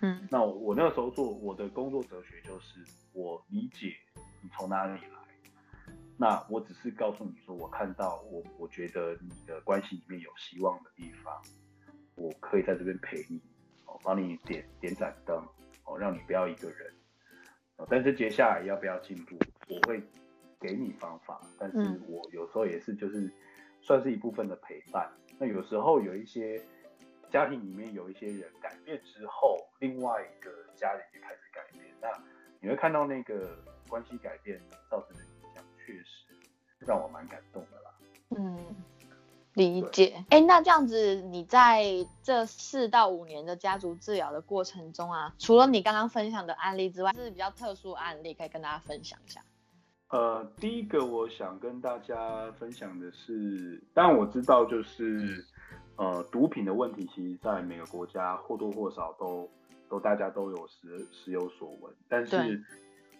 [0.00, 3.94] 嗯那我我那个时候做我的工作哲学就是，我理解
[4.42, 11.42] 你从哪里来，那我只是告诉你说，我看到我我觉得你的关系里面有希望的地方，
[12.14, 13.40] 我可以在这边陪你，
[13.86, 15.36] 哦，帮你点点盏灯，
[15.84, 16.92] 哦，让你不要一个人。
[17.76, 19.36] 哦但是接下来要不要进步，
[19.68, 20.02] 我会
[20.60, 23.32] 给你方法，但是嗯我有时候也是就是
[23.80, 25.08] 算是一部分的陪伴。
[25.38, 26.60] 那有时候有一些
[27.30, 32.08] 家庭里面有一些人改变之后，另外一个家人也开始改变，那
[32.60, 33.56] 你会看到那个
[33.88, 34.60] 关系改变
[34.90, 36.26] 造成的影响，确实
[36.80, 37.94] 让我蛮感动的啦。
[38.36, 38.58] 嗯，
[39.54, 40.24] 理解。
[40.30, 41.84] 哎，那这样子，你在
[42.22, 49.42] 这四到五年的家族治疗的过程中啊，除了你刚刚分享的案例之外，是比较特殊案例，可以跟大家分享一下。
[50.08, 55.44] 呃，第一个我想跟大家分享的是，当然我知道就是
[55.98, 59.50] 呃毒品的问题，其实在每个国家或多或少都
[59.90, 62.62] 都大家都有时时有所闻，但是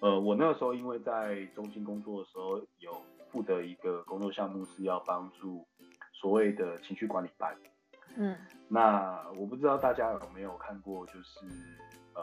[0.01, 5.67] 呃我那个时候因为在中心工作的时候，有负责一个工作项目是要帮助
[6.13, 7.55] 所谓的情绪管理班，
[8.17, 8.37] 嗯。
[8.69, 11.41] 那我不知道大家有没有看过，就是
[12.15, 12.23] 呃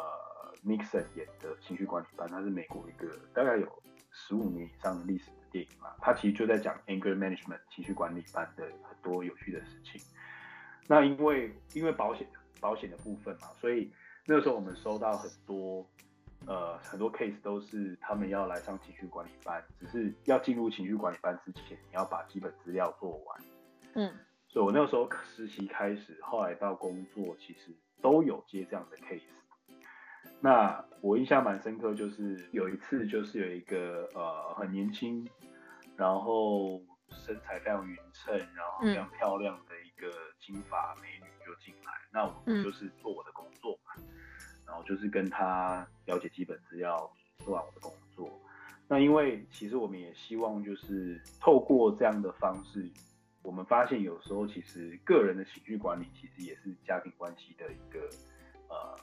[0.63, 3.67] Nixon 演的情绪管理班，它是美国一个大概有
[4.11, 9.99] 十五年以上的历史的电影嘛，它其实就在讲 anger management 情绪管理班的很多有趣的事情。
[10.87, 12.27] 那因为因为保险
[12.59, 13.91] 保险的部分嘛，所以
[14.25, 15.85] 那个时候我们收到很多
[16.45, 23.41] 呃很多 case 都是他们要来上情绪管理班，只是要进入情绪管理班之前，你要把基本资料做完。
[23.95, 24.13] 嗯
[24.47, 29.19] 所以我那个时候实习开始，后来到工作，其实都有接这样的 case。
[30.39, 35.27] 那我印象蛮深刻，就是有一次，就是有一个呃很年轻，
[35.97, 41.91] 然后身材非常匀称，然后非常漂亮的一个金发美女就进来。
[42.11, 44.01] 那我嗯就是做我的工作嘛，
[44.65, 48.29] 然后就是跟她了解基本资料，做完我的工作。
[48.87, 52.87] 那因为其实我们也希望就是透过这样的方式，
[53.41, 58.07] 我们发现有时候其实个人的情绪管理其实也是家庭关系的一个
[58.69, 58.95] 呃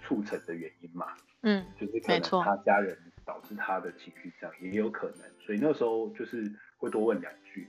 [0.00, 5.20] 促成的原因嘛，嗯就是可能他家人导致他的情绪这样，也有可能。
[5.40, 7.68] 所以那时候就是会多问两句。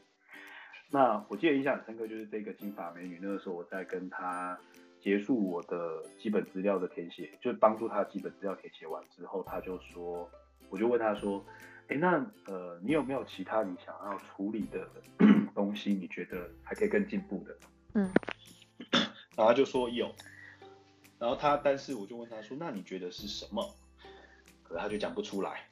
[0.91, 4.57] 那我记得印象很深刻，就是这个金发美女，那个时候我在跟她
[5.01, 10.29] 结束我的基本资料的填写，就是帮助她基本资料填写完之后，她就说，
[10.69, 11.43] 我就问她说，
[11.87, 14.87] 哎，那呃，你有没有其他你想要处理的
[15.53, 15.93] 东西？
[15.93, 17.57] 你觉得还可以更进步的？
[17.95, 18.09] 嗯，
[19.35, 20.13] 然后她就说有，
[21.19, 23.75] 然后她，但是我就问她说，那你觉得是什么？
[24.63, 25.67] 可是她就讲不出来，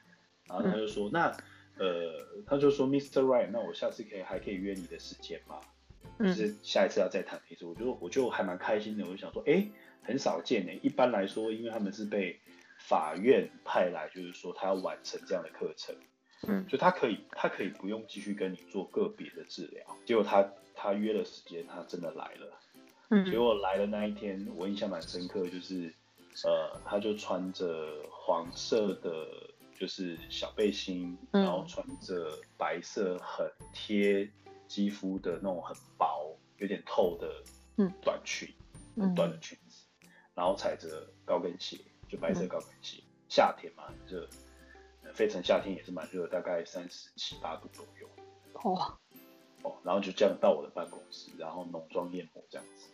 [0.48, 1.34] 然后她就说，那。
[1.76, 3.22] 呃，他就说，Mr.
[3.22, 5.60] Right，那我下次可以还可以约你的时间吗？
[6.20, 9.66] 就是下一次要再谈一次，我就我就还蛮开心的，我就想说，哎，
[10.02, 10.72] 很少见呢。
[10.82, 12.38] 一般来说，因为他们是被
[12.78, 15.96] 法院派来，就是说他要完成这样的课程，
[16.46, 19.84] 嗯，就他可以他可以不用继续跟你做个别的治疗。
[20.06, 22.60] 结果他他约了时间，他真的来了，
[23.10, 25.92] 嗯，结果来的那一天，我印象蛮深刻，就是
[26.44, 29.26] 呃，他就穿着黄色的。
[29.78, 34.30] 就是小背心，然后穿着白色很贴
[34.68, 37.28] 肌肤的那种很薄、有点透的
[38.00, 38.54] 短裙，
[38.96, 39.84] 很短的裙子，
[40.34, 43.02] 然后踩着高跟鞋，就白色高跟鞋。
[43.28, 44.28] 夏天嘛，很热，
[45.12, 48.08] 费城夏天也是蛮热，大概三十七八度左右。
[48.62, 48.98] 哇！
[49.62, 52.88] 哦，然后就这样到我的办公室，然后浓妆艳抹这样子。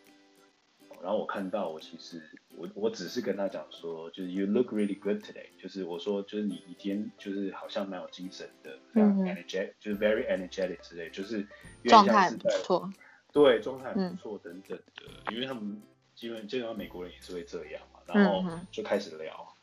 [1.03, 2.23] 然后我看到，我其实
[2.57, 11.47] 我我只是跟他讲说，就是 you look really good today，就是我说就是你一天就是好像蛮有精神的，非常 energetic，就是 very energetic 之类，就是
[11.85, 12.91] 状态不错，
[13.33, 15.81] 对，状态不错等等的，因为他们
[16.15, 19.57] 基本基本上美国人也是会这样嘛，然后就开始聊，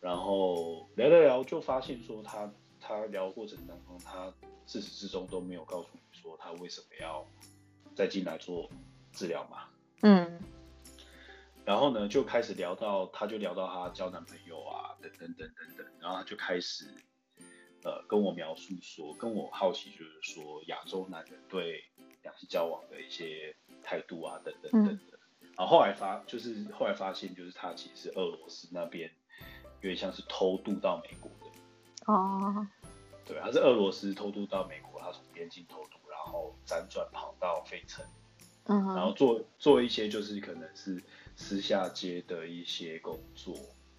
[0.00, 4.30] 然后聊聊聊就发现说他他聊的过程当中，他
[4.66, 7.26] 自始至终都没有告诉你说他为什么要
[7.94, 8.68] 再进来做
[9.12, 9.64] 治疗嘛，
[10.02, 10.38] 嗯。
[11.64, 16.86] 然后呢，就开始聊到，他就聊到他交男朋友啊，等等等等等，然后他就开始，
[17.84, 21.84] 呃，跟我描述说，跟我好奇就是说，亚洲男人对
[22.22, 24.98] 两性交往的一些态度啊，等等等等。
[25.56, 29.08] 然后后来发，就是后来发现，就是他其实俄罗斯那边
[29.82, 32.12] 有点像是偷渡到美国的。
[32.12, 32.66] 哦。
[33.24, 38.04] 对，他是俄罗斯偷渡到美国，他从边境偷渡，然后辗转跑到费城，
[38.64, 41.00] 嗯，然后做做一些就是可能是。
[41.34, 43.54] 私下接的一些工作，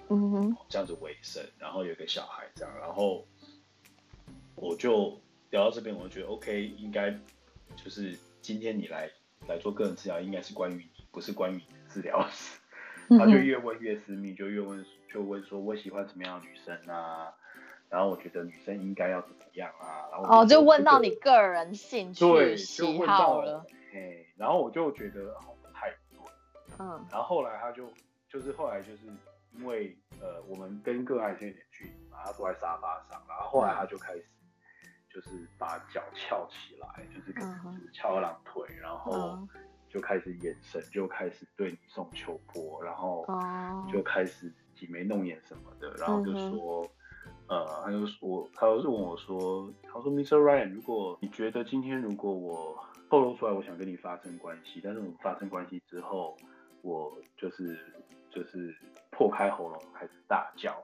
[0.10, 3.26] 嗯哼，这样子为生，然后有个小孩这样，然后
[4.56, 5.20] 我就
[5.50, 7.12] 聊到这边，我就觉得 OK，应该
[7.76, 9.10] 就是今天你来
[9.48, 12.60] 来做个人治疗，应该是关于你，不是关于治疗师。
[13.10, 17.34] 他就越问越私密，就越问就问说，我喜欢什么样的女生啊？
[17.90, 20.08] 然后我觉得女生应该要怎么样啊？
[20.12, 25.36] 然后哦，就问到你个人兴趣喜好了，嘿，然后我就觉得。
[26.84, 27.90] 嗯，然后后来他就
[28.28, 29.06] 就是后来就是
[29.54, 34.26] 因为呃我们跟个案先有点距离嘛，他坐在沙发上，然后后来他就开始
[35.10, 39.38] 就是把脚翘起来，就是可能就是翘二郎腿，然后
[39.88, 43.24] 就开始眼神就开始对你送秋波，然后
[43.92, 46.90] 就开始挤眉弄眼什么的，然后就说
[47.48, 50.38] 呃他就说他就问我说他说 Mr.
[50.38, 56.36] Ryan，如果你觉得今天如果我透露出来我想跟你发生关系，但是我们发生关系之后。
[56.84, 57.80] 我就是
[58.30, 58.76] 就是
[59.10, 60.76] 破开喉咙开始大叫，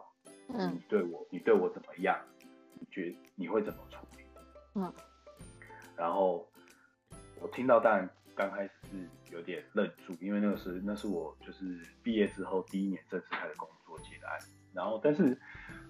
[0.47, 2.17] 嗯，你对我你对我怎么样？
[2.79, 4.23] 你觉你会怎么处理？
[4.75, 4.93] 嗯，
[5.97, 6.49] 然后
[7.41, 14.39] 我听到，当然刚开始是有点愣住，因为那个是那是我就是毕业之后第一年正式开始工作接的案，
[14.73, 15.37] 然后但是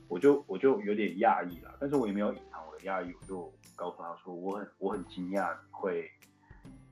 [0.07, 6.09] 我就我就有点讶异了，但是我也没有隐藏我的讶异，我就告诉他说我很我很惊讶你会。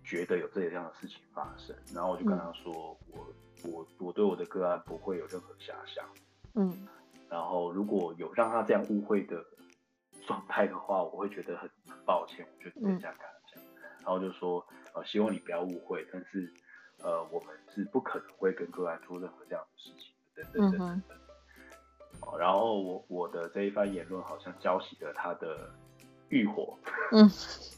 [0.07, 3.27] 觉得有这样的事情发生，然后我就跟他说，我
[3.65, 6.05] 我我对我的个案不会有任何遐想，
[6.55, 6.87] 嗯，
[7.29, 9.43] 然后如果有让他这样误会的
[10.25, 13.61] 状态的话，我会觉得很很抱歉，我就这样跟他讲，
[13.99, 16.53] 然后就说，呃，希望你不要误会，但是
[17.03, 21.17] 呃，我们是不可能会跟个案做任何这样的事情，等等等等等，
[22.21, 25.69] 哦，然后我我的这一番言论好像浇熄了他的
[26.29, 26.77] 欲火，
[27.11, 27.29] 嗯。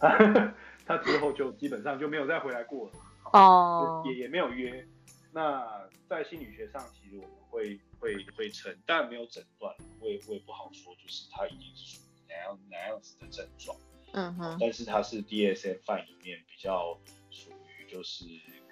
[0.90, 2.94] 他之后就基本上就没有再回来过了，
[3.34, 4.84] 哦，也也没有约。
[5.32, 13.78] 那在心理学上，其实我们会会会称，但没有诊断，我也我也不好说，就是他已经是属于哪样哪样子的症状，
[14.14, 14.58] 嗯哼。
[14.60, 18.26] 但是他是 DSM 范里面比较属于就是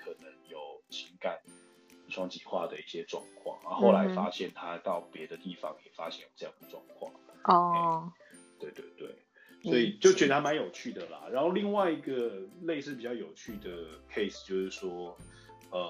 [0.03, 1.39] 可能有情感
[2.09, 7.13] 双极化的一些状况，然后后来发现他到别的地方也发现有这样的状况，
[7.43, 8.11] 哦，
[8.59, 9.15] 对对对。
[9.63, 11.27] 所以就觉得还蛮有趣的啦。
[11.31, 13.69] 然后另外一个类似比较有趣的
[14.13, 15.17] case 就是说，
[15.71, 15.89] 呃，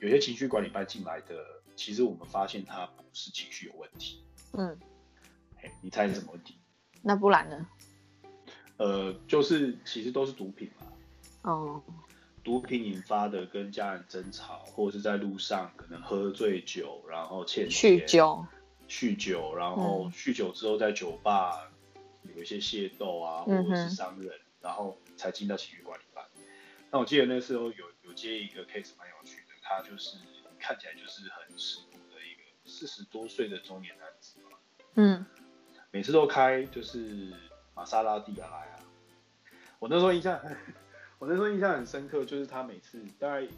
[0.00, 1.34] 有些情绪管理班进来的，
[1.76, 4.24] 其实我们发现他不是情绪有问题。
[4.52, 4.78] 嗯。
[5.56, 6.56] 嘿你猜是什么问题？
[7.02, 7.66] 那不然呢？
[8.76, 10.86] 呃，就是其实都是毒品嘛，
[11.42, 11.82] 哦，
[12.44, 18.46] 毒品引发的跟家人争吵，或者是在路上可能喝醉酒，然后欠钱酗，酒，
[18.88, 21.68] 酗酒，然后嗯酗酒之后在酒吧
[22.38, 26.24] 有一些械斗啊，或者是商人，然后才进到情绪管理班。
[26.88, 30.16] 那我记得那时候有有接一个 case 蛮有趣的，他就是
[30.56, 34.56] 看起来就是很世故的一个四十多岁的中年男子嘛，
[34.94, 35.26] 嗯
[35.90, 37.32] 每次都开就是
[37.74, 38.78] 玛莎拉蒂啊来啊。
[39.80, 40.40] 我那时候印象，
[41.18, 43.48] 我那时候印象很深刻，就是他每次大概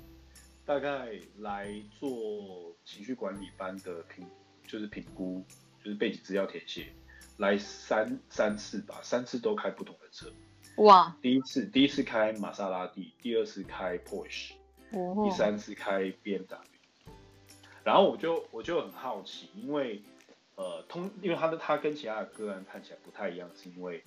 [0.65, 4.27] 大概来做情绪管理班的评，
[4.67, 5.45] 就是评估，
[5.85, 6.93] 就是背景资料填写，
[7.41, 10.31] 来三三次吧，三次都开不同的车。
[10.77, 14.53] 哇，第一次第一次开玛莎拉蒂，第二次开 Porsche，
[14.93, 16.47] 哦第三次开 BMW。
[17.83, 20.03] 然后我就我就很好奇，因为
[20.57, 24.05] 呃通，因为他的他跟其他的个案看起来不太一样，是因为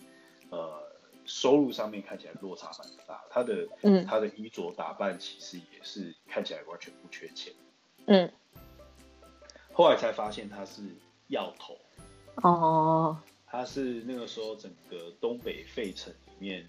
[0.51, 0.83] 呃
[1.25, 7.51] 收入上面看起来落差蛮大，他的嗯他的衣着打扮其实也是看起来完全不缺钱。
[8.05, 8.31] 嗯，
[9.73, 10.83] 后来才发现他是
[11.29, 11.75] 药头，
[12.35, 16.67] 哦，他是那个时候整个东北费城里面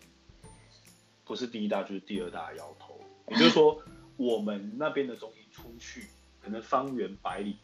[1.25, 3.81] 不是第一大就是第二大的药头，也就是说
[4.17, 6.07] 我们那边的中医出去，
[6.43, 7.57] 可能方圆百里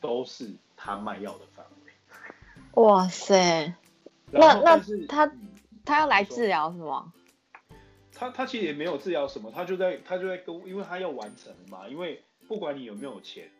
[0.00, 2.82] 都是他卖药的范围。
[2.82, 3.74] 哇塞，
[4.30, 5.48] 那那他嗯
[5.84, 7.12] 他要来治疗是吗？
[8.12, 13.50] 他他其实也没有治疗什么，他就在他就在跟，因为他要完成嘛，因为不管你有没有钱，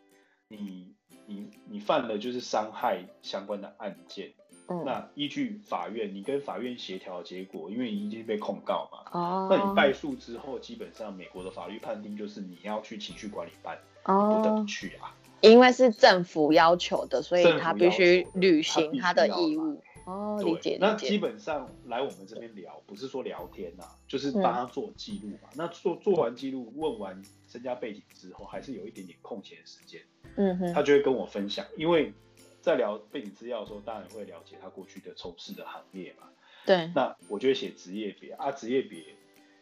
[0.47, 0.93] 你
[1.29, 4.33] 你你犯了就是伤害相关的案件，
[4.67, 14.11] 嗯，那依据法院，你跟法院协调的结果，因为你已经被控告嘛，哦，那你败诉之后，基本上美国的法律判定就是你要去情绪管理班，不
[14.43, 15.15] 得哦不，去啊。
[15.41, 19.81] 因为是政府要求的，所以他必须履行他的义务。
[20.05, 21.07] 哦，理解对，那理解。
[21.07, 25.49] 基本上来我们这边聊，不是说聊天呐、就是嗯帮他做记录嘛。
[25.53, 30.01] 那做做完记录，问完身家背景之后，还是有一点点空闲时间，
[30.35, 31.65] 嗯哼，他就会跟我分享。
[31.77, 32.13] 因为
[32.61, 36.27] 在聊背景资料的时候，当然会了解他过去的从事的行业嘛。
[36.65, 39.03] 对，那我就会写职业别啊，职业别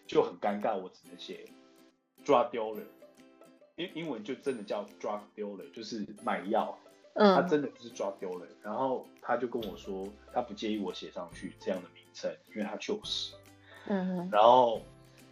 [0.07, 1.45] 就很尴尬，我只能写
[2.25, 2.83] drug dealer，
[3.75, 6.77] 英英文就真的叫 drug dealer，就是买药，
[7.13, 8.47] 嗯他嗯真的就是 drug dealer。
[8.63, 13.33] 然后他就跟我说，他不介意我写上去这样的名称，因为他就是。
[13.89, 14.81] 嗯哼，然后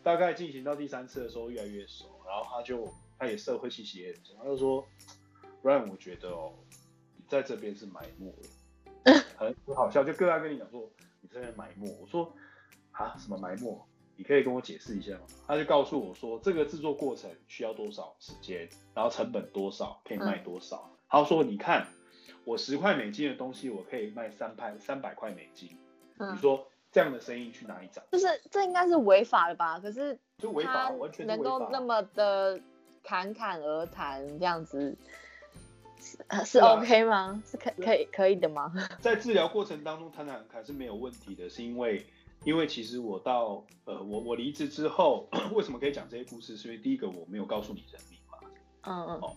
[0.01, 2.87] 大概进行到第三次的时候越来越熟，然后他就
[3.19, 4.85] 他也社会气息也很重，他就说
[5.65, 6.53] ，Ryan，我觉得哦，
[7.17, 10.87] 你在这边是埋没了， 很很好笑，就哥他跟你讲说
[11.21, 12.31] 你这边埋没，我说
[12.91, 13.75] 啊什么埋没？
[14.17, 15.25] 你可以跟我解释一下吗？
[15.45, 20.89] 他就告诉我说，这个制作过程需要多少时间，然后成本多少，可以卖多少。
[21.09, 21.85] 他说，你看
[22.45, 25.69] 我十块美金的东西，我可以卖三百三百块美金。
[26.17, 28.01] 你嗯，说这样的生意去哪里找？
[28.13, 29.77] 就是这应该是违法的吧？
[29.81, 31.43] 可是就违他法，完全是能。
[31.43, 32.57] 够那么的
[33.03, 34.97] 侃侃而谈这样子，
[36.45, 37.41] 是 OK 吗？
[37.49, 38.71] 是可可以可以的吗？
[39.01, 42.05] 在治疗过程当中谈谈看是没有问题的，是因为
[42.43, 46.55] 因为其实我到呃我我离职之后， 为什么可以讲这些故事？
[46.55, 48.37] 是因为第一个我没有告诉你人名嘛，
[48.83, 49.35] 嗯嗯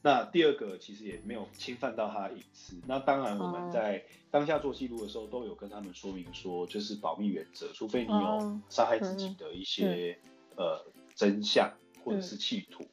[0.00, 2.76] 那第二个其实也没有侵犯到他的隐私。
[2.86, 10.18] 那当然我哦们在当下做记录的时候，都有跟他们说明说，就是保密原则，除非你有哦伤害自己的一些、
[10.56, 10.84] 呃
[11.16, 11.72] 真相
[12.04, 12.84] 或者是企图。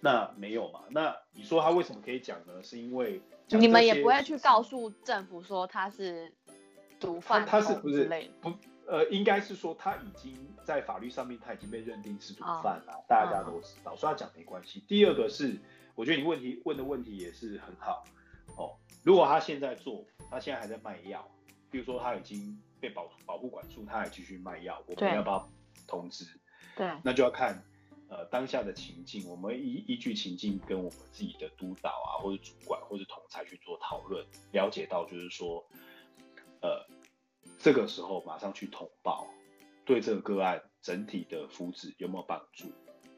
[0.00, 0.80] 那没有嘛？
[0.90, 2.62] 那你说他为什么可以讲呢？
[2.62, 6.32] 是因为你们也不会去告诉政府说他是
[7.00, 8.04] 毒贩他是不是。
[8.40, 8.52] 不
[8.88, 10.32] 呃，应该是说他已经
[10.62, 14.78] 在法律上面他已经被认定是毒哦贩了，大家都知道，所以他讲没关系。
[14.86, 15.58] 第二个是，
[15.96, 18.04] 我觉得你问题问的问题也是很好
[18.56, 18.76] 哦。
[19.02, 21.28] 如果他现在做，他现在还在卖药，
[21.68, 25.50] 比如说他已经被保保护管束，他还继续卖药，我们要不要
[25.88, 26.24] 通知？
[26.76, 27.60] 对，那就要看
[28.08, 35.66] 呃当下的情境，我们依依据情境跟我们自己的督导啊，或者主管或者同才去做讨论，了解到就是说，
[36.60, 36.86] 呃，
[37.58, 39.26] 这个时候马上去通报，
[39.84, 42.68] 对这个个案整体的福祉有没有帮助？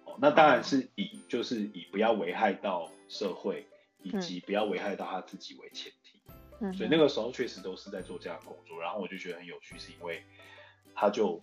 [0.05, 3.67] 哦，那当然是以就是以不要危害到社会，
[4.03, 6.21] 以及不要危害到他自己为前提。
[6.61, 10.25] 嗯所以那个时候确实都是在做这样的工作，然后我就觉得很有趣，是因为
[10.93, 11.41] 他就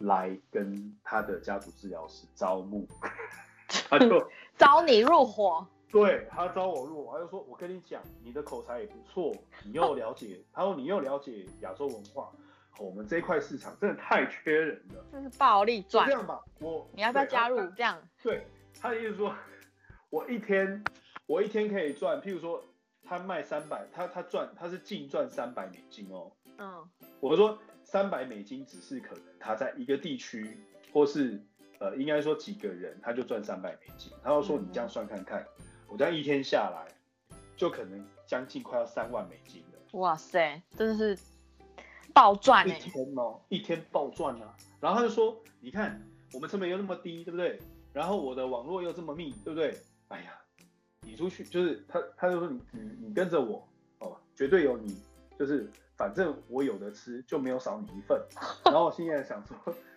[0.00, 2.86] 来跟他的家族治疗师招募，
[3.88, 4.26] 他就
[4.56, 9.34] 招你入伙，对他招我入伙，他就说：“我跟你讲，你的口才也不错，
[9.64, 12.32] 你又了解，他说你又了解亚洲文化，
[12.78, 15.04] 哦我们这一块市场真的太缺人了。
[15.12, 16.18] 这是暴力赚就这。
[16.18, 17.66] 样吧，我你要不要加入他？
[17.76, 18.02] 这样？
[18.22, 18.46] 对，
[18.80, 19.34] 他的意思说，
[20.10, 20.82] 我一天
[21.26, 22.62] 我一天可以赚，譬如说
[23.04, 26.32] 他卖三百，他他赚他是净赚三百美金哦。
[26.58, 26.88] 嗯
[27.20, 27.58] 我说
[27.92, 30.56] 三百美金只是可能他在一个地区
[30.94, 31.38] 或是
[31.78, 35.46] 呃应该说几个人他就赚三百美金，他就说你这样算看看，
[35.88, 36.90] 我这样一天下来
[37.54, 39.98] 就可能将近快要三万美金了。
[40.00, 41.22] 哇塞，真的是
[42.14, 44.56] 暴赚一哎、天哦，一天暴赚啊！
[44.80, 47.60] 然后他就说，你看我们成本又那么低，对不对？
[47.92, 49.76] 然后我的网络又这么密，对不对？
[50.08, 50.40] 哎呀，
[51.02, 53.68] 你出去就是他，他就说你你你跟着我
[53.98, 54.96] 哦，绝对有你，
[55.38, 58.20] 就是反正我有的吃，就没有少你一份。
[58.64, 59.56] 然后我现在想说，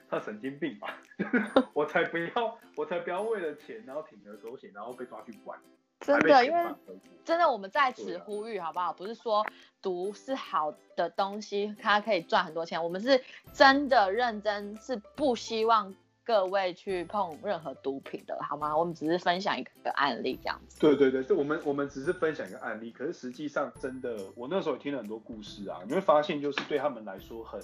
[0.10, 0.98] 他神经病吧？
[1.74, 5.60] 我才不要，我才不要为了钱，然后铤而走险，然后被抓去关，
[6.00, 6.76] 真的，因为。
[7.24, 8.94] 真的我们在此呼吁好不好？
[8.94, 9.44] 不是说
[9.82, 18.76] 毒是好的东西，它可以赚很多钱，我们是真的认真，是不希望各位去碰任何毒品的，好吗？
[18.76, 20.80] 我们只是分享一个案例这样子。
[20.80, 27.62] 对对对，这我们我们只是分享一个案例，可是实际上真的，我那时候也听了很多故事啊，你会发现就是对他们来说很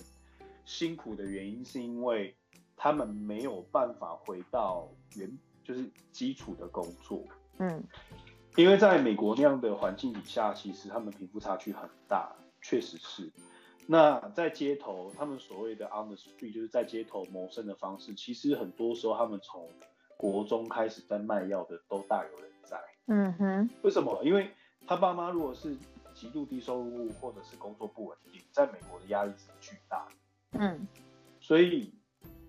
[0.64, 2.36] 辛苦的原因，是因为
[2.78, 7.24] 他们没有办法回到原就是基础的工作，
[7.58, 7.84] 嗯
[8.58, 13.32] 因为在美国那样的环境底下，其实他们贫富差距很大，确实是。
[13.88, 19.68] 那在街头，他们所谓的 on the street 就是在街头谋生的方式，其实很多时候他们从
[20.18, 22.80] 国中开始在卖药的都大有人在。
[23.08, 24.22] 嗯哼，为什么？
[24.24, 24.50] 因为
[24.88, 25.76] 他爸妈如果是
[26.14, 30.08] 极度低收入或者是工作不稳定，在美国的压力是巨大
[30.52, 30.88] 的，嗯
[31.40, 31.94] 所以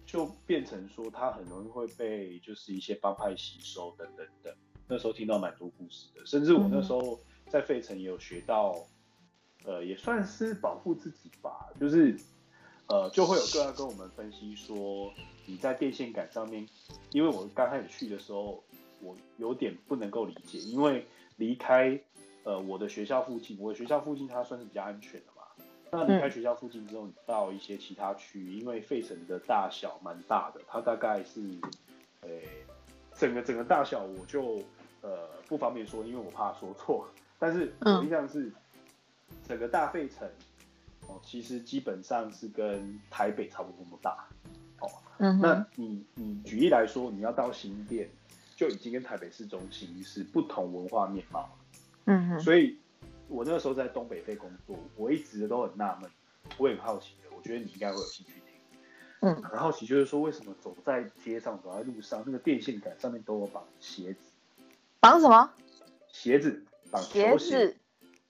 [0.04, 4.54] 就变成说他很容易会被就是一些帮派吸收等等等。
[4.86, 7.18] 那时候听到蛮多故事的，甚至我那时候
[7.48, 8.76] 在费城也有学到，
[9.64, 12.16] 呃，也算是保护自己吧，就是
[12.88, 15.12] 呃就会有个案跟我们分析说，
[15.46, 16.66] 你在电线杆上面，
[17.12, 18.62] 因为我刚开始去的时候，
[19.00, 21.06] 我有点不能够理解，因为
[21.36, 21.98] 离开
[22.44, 25.42] 呃我的学校附近，我的学校附近它算是比较安全的嘛。
[25.94, 31.40] 那离开学校附近之后，你到一些其他区域，因为费城的大小蛮大的，它大概是，
[32.22, 32.30] 呃、
[33.14, 34.62] 整个整个大小我就
[35.02, 37.06] 呃不方便说，因为我怕说错。
[37.38, 38.50] 但是嗯我印象是，
[39.46, 40.28] 整个大费城
[41.06, 44.28] 哦，其实基本上是跟台北差不多那么大。
[45.18, 48.10] 嗯，那你你举例来说，你要到新店，
[48.56, 51.48] 就已经跟台北市中心是不同文化面貌。
[52.06, 52.76] 嗯哼，所以
[53.28, 56.10] 我那个时候在东北费工作，我一直都很纳闷，
[56.58, 58.42] 我也很好奇的，我觉得你应该会有兴趣听。
[59.20, 64.18] 嗯很好奇就是说，为什么走在街上、走在路上，那个电线杆上面都有绑鞋子，
[64.98, 65.52] 绑什么？
[66.08, 67.76] 鞋子绑球鞋，子？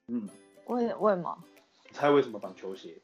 [0.08, 0.28] 嗯，
[0.66, 1.44] 为为什么？
[1.88, 3.00] 你猜为什么绑球鞋？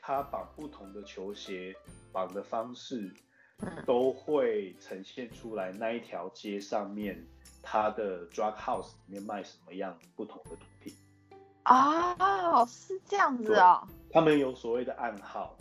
[0.00, 1.74] 他绑不同的球鞋
[2.12, 3.14] 绑的方式，
[3.58, 7.26] 嗯都会呈现出来那一条街上面
[7.62, 10.94] 他的 drug house 里面卖什么样不同的毒品。
[11.64, 13.86] 哦，是这样子哦。
[14.10, 15.54] 他们有所谓的暗号，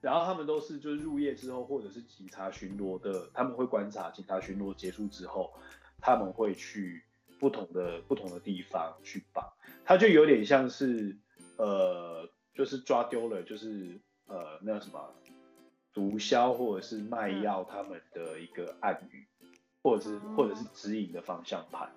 [0.00, 5.52] 然后他们都是就是入夜之后，或者是警察巡逻的，他们会观察警察巡逻结束之后，
[6.00, 7.04] 他们会去
[7.38, 9.46] 不同的不同的地方去绑，
[9.86, 11.16] 它就有点像是
[11.56, 15.14] 呃，就是抓丢了，就是呃那什么
[15.94, 19.26] 毒枭或者是卖药他们的一个暗语，
[19.82, 21.88] 或者是或者是指引的方向盘。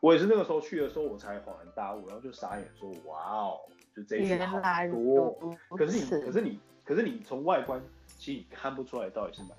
[0.00, 3.58] 我也是那个时候去的时候，我才恍然大悟，然后就傻眼说：“哇哦，
[3.94, 4.60] 就这一群好
[4.92, 5.36] 多。”
[5.76, 9.56] 可是你，可是你，可是你从外观其实你看不出来到底是哪。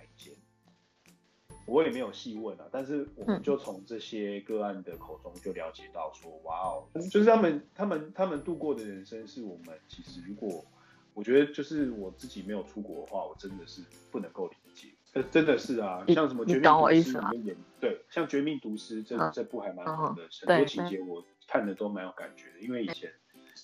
[1.68, 10.66] 我也没有细问啊，但是我们嗯就从这些个案的口中就了解到说，哇哦，就是他们他们他们度过的人生是我们其实如果
[11.14, 14.88] 我觉得就是我自己没有出国的话，我真的是不能够理解。
[15.14, 23.12] 呃，真的是啊，像什么《绝命毒师对，像《绝命毒师》这嗯这部还蛮嗯好的，很多情节我看的都蛮有感觉的，因为以前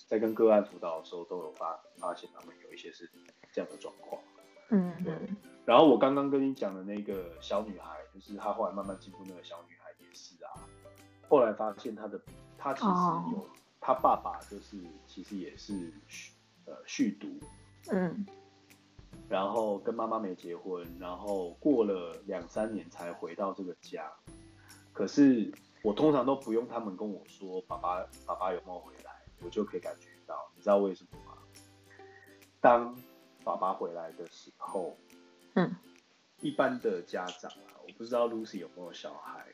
[0.07, 3.09] 在跟个案辅导的时候都有发发现他们有一些是
[3.51, 4.21] 这样的状况。
[4.69, 4.93] 嗯。
[5.05, 10.51] 嗯然后我刚刚跟你讲的那个小女孩，就是她后来慢慢进步那个小女孩也是啊，
[11.29, 12.19] 后来发现她的
[12.57, 13.29] 她其实哦。
[13.31, 13.47] 有
[13.79, 15.73] 她爸爸就是其实也是
[16.09, 16.31] 酗
[16.65, 17.39] 呃续读，
[17.91, 18.25] 嗯。
[19.29, 24.11] 然后跟妈妈没结婚，然后过了两三年才回到这个家。
[24.91, 25.49] 可是
[25.81, 29.11] 我通常都不用他们跟我说爸爸爸爸有没有回来，
[29.41, 31.37] 我就可以感觉到，你知道为什么吗？
[32.59, 32.93] 当
[33.43, 34.97] 爸爸回来的时候，
[35.55, 35.75] 嗯，
[36.41, 39.45] 一般的家长啊，我不知道 Lucy 有没有小孩，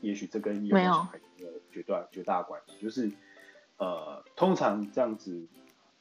[0.00, 3.10] 也许这跟有没有小孩有绝大绝大关系，就是
[3.78, 5.46] 呃，通常这样子，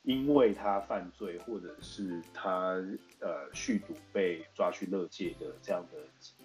[0.03, 2.73] 因为他犯罪或者是他
[3.19, 5.97] 呃酗毒被抓去乐界的这样的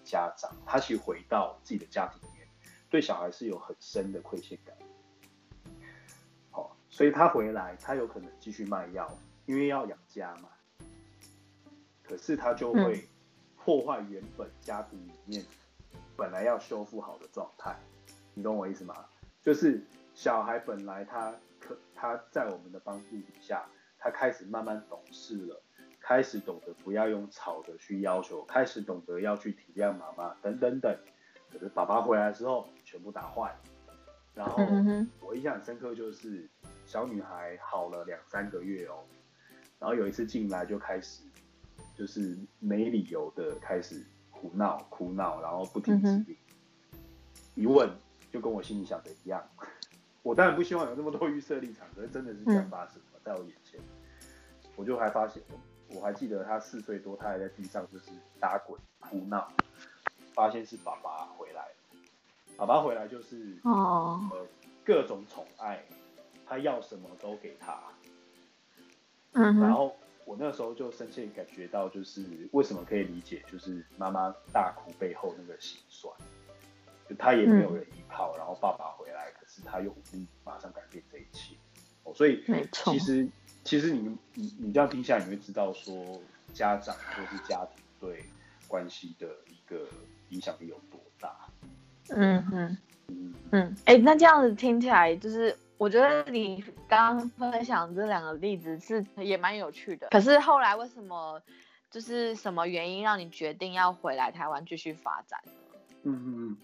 [0.04, 2.48] 家长，他其实回到自己的家庭里面，
[2.88, 4.74] 对小孩是有很深的亏欠感。
[6.92, 9.08] 所以他回来，他有可能继续卖药，
[9.50, 10.48] 因为要养家嘛。
[12.04, 13.04] 可是他就会
[13.56, 15.44] 破坏原本家庭里面
[16.16, 17.76] 本来要修复好的状态，
[18.32, 18.94] 你懂我意思吗？
[19.42, 19.84] 就是
[20.14, 23.66] 小孩本来他可他在我们的帮助底下，
[23.98, 25.60] 他开始慢慢懂事了，
[25.98, 30.96] 开始懂得不要用吵的去要求，开始懂得要去体谅妈妈等等等。
[31.52, 33.52] 可是爸爸回来之后全部打坏，
[34.32, 34.64] 然后
[35.20, 36.48] 我印象很深刻就是
[36.86, 39.02] 小女孩好了两三个月哦，
[39.80, 41.22] 然后有一次进来就开始
[41.96, 46.36] 就是没理由的开始哭闹哭闹，然后不听指令，
[47.56, 47.90] 一问
[48.30, 49.42] 就跟我心里想的一样。
[50.22, 53.80] 我当然不希望有那么多预设立场，可是真的是这样发生在我眼前，
[54.76, 55.42] 我就还发现，
[55.88, 59.50] 我还记得他四岁多，他还在地上就是打滚哭闹。
[60.32, 61.66] 发现是爸爸回来，
[62.56, 64.46] 爸爸回来就是哦，呃，
[64.84, 65.84] 各种宠爱，
[66.46, 67.82] 他要什么都给他，
[69.32, 76.12] 嗯，然后我那时候就深切感觉到，就是为什么可以理解，就是妈妈大哭背后那个心酸，
[77.08, 81.54] 就他也没有人依靠，然后爸爸回来，可是他又无力马上改变这一切，
[82.04, 83.28] 哦，所以没错，其实
[83.64, 86.20] 其实你你你这样听下来，你会知道说
[86.52, 88.24] 家长或是家庭对
[88.68, 89.86] 关系的一个。
[90.30, 91.36] 影响力有多大？
[92.10, 92.78] 嗯嗯
[93.08, 93.34] 嗯。
[93.50, 100.08] 嗯，哎，那这样子听起来，就是我觉得你刚刚分享这两个例子是也蛮有趣的。
[100.10, 101.40] 可是后来为什么，
[101.90, 105.52] 就是什么原因让你决定要回来台湾继续发展呢？
[106.02, 106.58] 嗯嗯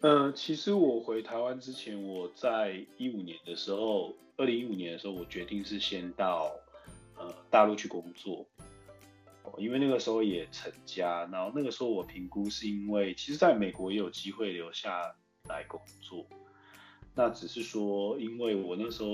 [0.00, 6.50] 嗯，呃，其实我回台湾之前，我在一五年的时候，二零一五年的时候，我决定是先到
[7.18, 8.46] 呃大陆去工作。
[9.58, 15.14] 因为那个时候也成家，然后那个时候我评估是因为，其实在美国也有机会留下
[15.50, 16.26] 来工作，
[17.14, 19.08] 那只是说，因为我那时候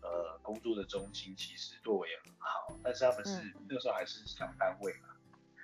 [0.00, 5.08] 呃工作的中心其实对我也很好，但是他们是那时候还是小单位嘛，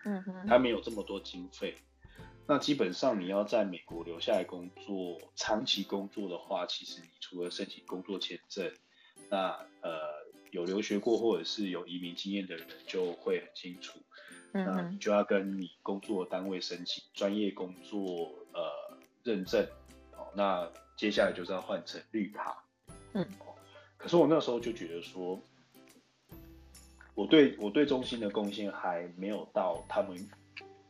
[0.05, 1.77] 嗯哼，他没有这么多经费，
[2.47, 8.73] 那基本上你要在美国留下来工作，长期工作的话，其实你除了申请工作签证，
[9.31, 10.19] 那呃。
[10.51, 14.01] 有留学过或者是有移民经验的人就会很清楚，
[14.51, 19.63] 那你就要跟你工作单位申请专业工作呃认证，
[20.17, 22.63] 哦，那接下来就是要换成绿卡，
[23.15, 23.25] 嗯，
[23.97, 25.41] 可是我那时候就觉得说，
[27.15, 30.29] 我对我对中心的贡献还没有到他们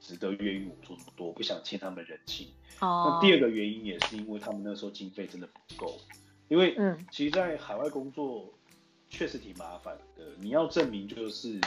[0.01, 2.49] 值得愿意我做那么多，不想欠他们人情。
[2.81, 6.01] 哦，那第二个原因也是因为他们那时候经费真的不够，
[6.49, 8.53] 因为嗯，其实，在海外工作。
[9.11, 11.59] 确实挺麻烦的，你要证明就是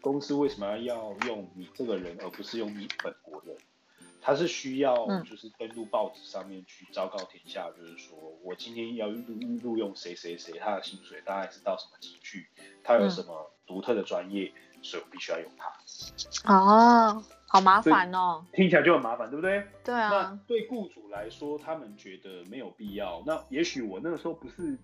[0.00, 3.17] 公司为什么要要用你这个人，而不是用你本人，
[4.28, 9.24] 他是需要就是登录报纸上面去昭告天下，就是说我今天要录
[9.62, 12.46] 录用谁谁谁，他的薪水大概是到什么级距，
[12.84, 14.52] 他有什么独特的专业，
[14.82, 16.52] 所以我必须要用他。
[16.52, 19.66] 哦，好麻烦哦，听起来就很麻烦，对不对？
[19.82, 20.10] 对啊。
[20.10, 23.22] 那对雇主来说，他们觉得没有必要。
[23.24, 24.78] 那也许我那个时候不是。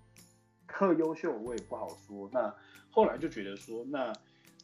[0.66, 2.52] 特优秀我也不好说，那
[2.90, 4.06] 后来就觉得说，那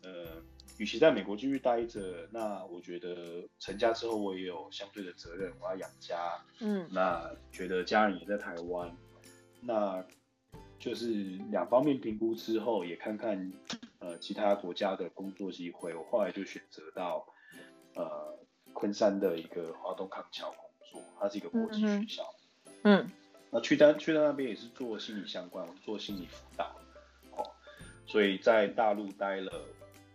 [0.02, 0.42] 呃，
[0.80, 8.96] 与其在美国继续待着，那我觉得成家之后我也有相对的责任，我要养家，嗯，那觉得家人也在台湾，
[9.60, 10.02] 那
[10.78, 11.12] 就是
[11.50, 13.52] 两方面评估之后，也看看
[13.98, 17.26] 呃其他国家的工作机会，我后来就选择到
[17.94, 18.38] 呃
[18.72, 22.22] 昆山的一个华东康桥工作，它是一个国际学校，
[22.84, 23.06] 嗯。
[23.50, 26.74] 那去到去到那边也是做心理相关，做心理辅导，
[27.32, 27.44] 哦，
[28.06, 29.52] 所以在大陆待了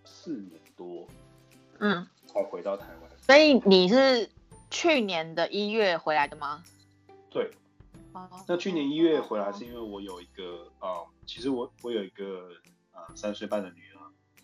[0.05, 1.07] 四年多，
[1.79, 3.11] 嗯，才回到台湾。
[3.21, 4.29] 所以你是
[4.69, 6.63] 去年的一月回来的吗？
[7.29, 7.51] 对，
[8.13, 12.49] 哦，那去年一月回来是因为我有一个啊，其实我我有一个
[12.91, 13.99] 啊三岁半的女儿，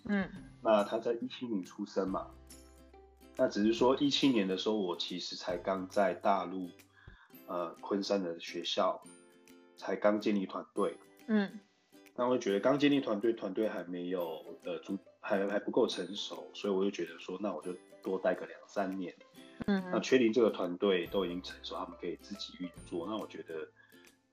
[0.09, 0.30] 嗯，
[0.62, 2.28] 那她在一七年出生嘛，
[3.38, 6.70] 那只是说一七年的时候我其实才刚在大陆。
[7.47, 9.03] 呃，昆山的学校
[9.76, 10.95] 才刚建立团队，
[11.28, 11.59] 嗯，
[12.16, 19.15] 那我觉得刚建立团队，团队还没有呃，足还还不够成熟，所以我就觉得说，那我就多待个两三年，
[19.67, 23.67] 嗯，那确定这个团队都已经成熟，他们可以自己运作，那我觉得，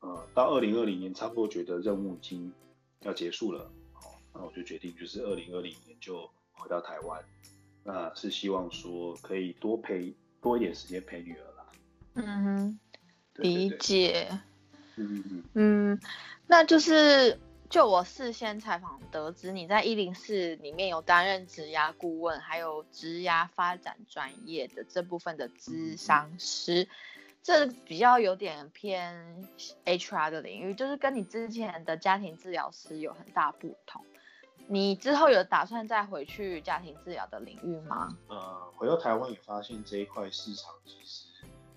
[0.01, 2.53] 呃，到二零二零年差不多觉得任务已经
[3.03, 7.23] 要结束了，好，那我就决定就是二零二零年就回到台湾，
[7.85, 11.67] 那是希望说可以多陪多一点时间陪女儿啦，
[12.15, 12.81] 嗯哼。
[13.35, 14.29] 理解，
[14.97, 15.45] 嗯嗯。
[15.55, 16.01] 嗯，
[16.49, 17.39] 那就是
[17.71, 26.89] 就我事先采访得知，你在一零四里面有担任职涯顾问，还有职涯发展专业的这部分的咨商师，
[27.43, 29.47] 这比较有点偏
[29.85, 34.03] HR 的领域，就是跟你之前的家庭治疗师有很大不同。
[34.67, 38.17] 你之后有打算再回去家庭治疗的领域吗？
[38.29, 41.27] 呃，回到台湾也发现这一块市场其实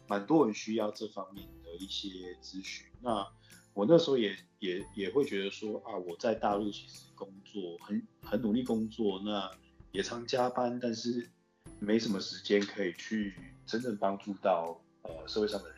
[0.07, 2.07] 蛮多人需要这方面的一些
[2.41, 2.87] 咨询。
[3.01, 3.27] 那
[3.73, 9.49] 我那时候也也也会觉得说啊，我在大陆其实工作很很努力工作，那
[9.91, 11.29] 也常加班，但是
[11.79, 13.33] 没什么时间可以去
[13.65, 15.77] 真正帮助到呃社会上的人。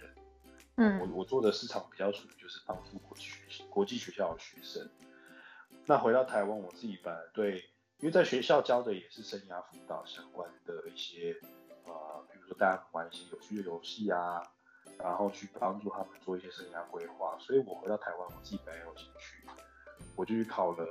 [0.76, 4.90] 嗯，我我做的市场比较属于就是帮助国际学国际学校的学生。
[5.86, 7.58] 那回到台湾，我自己本来对，
[8.00, 11.36] 因为在学校教的也是生涯辅导相关的一些，
[11.86, 14.42] 呃，比如说大家玩一些有趣的游戏啊，
[14.98, 19.46] 然后去帮助他们做一些生涯规划，所以我回到台湾，我自己本来有兴趣，
[20.16, 20.86] 我就去考了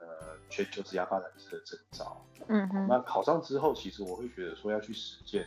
[0.00, 2.24] 呃全球职业发展师的证照。
[2.48, 2.86] 嗯哼。
[2.88, 5.46] 那考上之后，其实我会觉得说要去实践。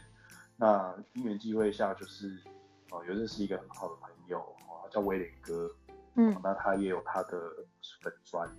[0.57, 2.41] 那因缘机会下，就是
[2.91, 5.69] 哦有认识一个很好的朋友，哦叫威廉哥，
[6.15, 7.39] 嗯，那他也有他的
[8.01, 8.49] 粉砖。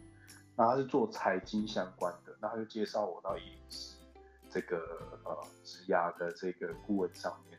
[0.59, 3.97] 那他是做财经相关的，那他就介绍我到影视
[4.49, 4.79] 这个
[5.25, 7.56] 呃职涯的这个顾问上面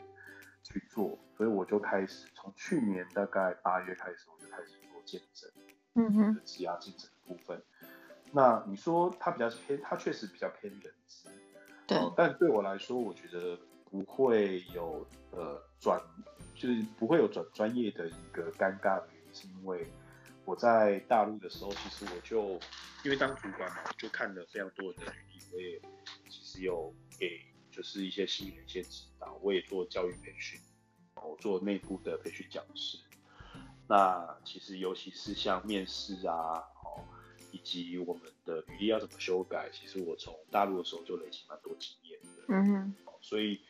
[0.79, 5.49] 去做，所以我就开始从去年大概八月开始，我就开始做见证，
[5.95, 7.61] 嗯哼，职涯见证的部分。
[8.31, 11.29] 那你说他比较偏，他确实比较偏人资，
[11.87, 13.57] 对，但对我来说，我觉得
[13.89, 16.01] 不会有呃转，
[16.55, 19.87] 就是不会有转专业的一个尴尬的原因，是因为。
[20.45, 22.57] 我在大陆的时候，其实我就
[23.03, 25.81] 因为当主管嘛，就看了非常多人的履历，我也
[26.29, 30.57] 其实有给就是一些新人一些指导，我也做教育培训，
[31.23, 32.97] 我做内部的培训讲师。
[33.87, 37.03] 那其实尤其是像面试啊，哦，
[37.51, 42.43] 以及我们的履历要怎么修改，其实我从大陆的时候就累积蛮多经验的。
[42.49, 43.61] 嗯哼，所以。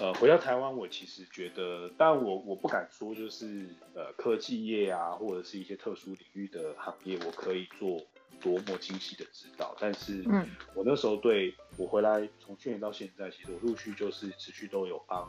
[0.00, 8.00] 呃，回到台湾，我其实觉得，但我我不敢说就是呃科技业啊，或者是一些特殊领域的行业，我可以做
[8.40, 9.76] 多么精细的指导。
[9.78, 15.24] 但是，嗯，我那时候对我回来从去年到现在，其实我陆续就是持续都有帮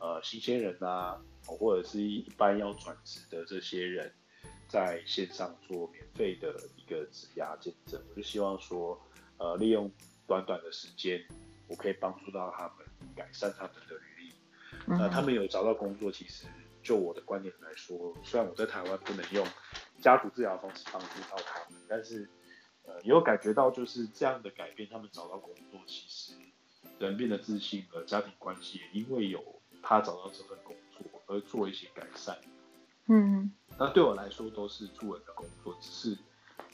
[0.00, 4.12] 呃新鲜人啊，或者是一般要转职的这些人，
[4.68, 8.02] 在线上做免费的一个指压见证。
[8.10, 9.00] 我就希望说，
[9.38, 9.90] 呃，利用
[10.26, 11.24] 短短的时间，
[11.68, 12.86] 我可以帮助到他们。
[13.14, 14.32] 改善他们的履历，
[14.86, 16.46] 那他们有找到工作，其实
[16.82, 19.46] 就我的观点来说，虽然我在台湾不能用
[20.00, 22.28] 家族治疗方式帮助到他们，但是
[22.84, 26.32] 呃，也有感觉到就是这样的改变，他们找到工作，其实
[26.98, 32.36] 人变得自信，和家庭关系也因为有他找到这份工作而做一些改善。
[33.06, 36.18] 嗯，那对我来说都是助人的工作，只是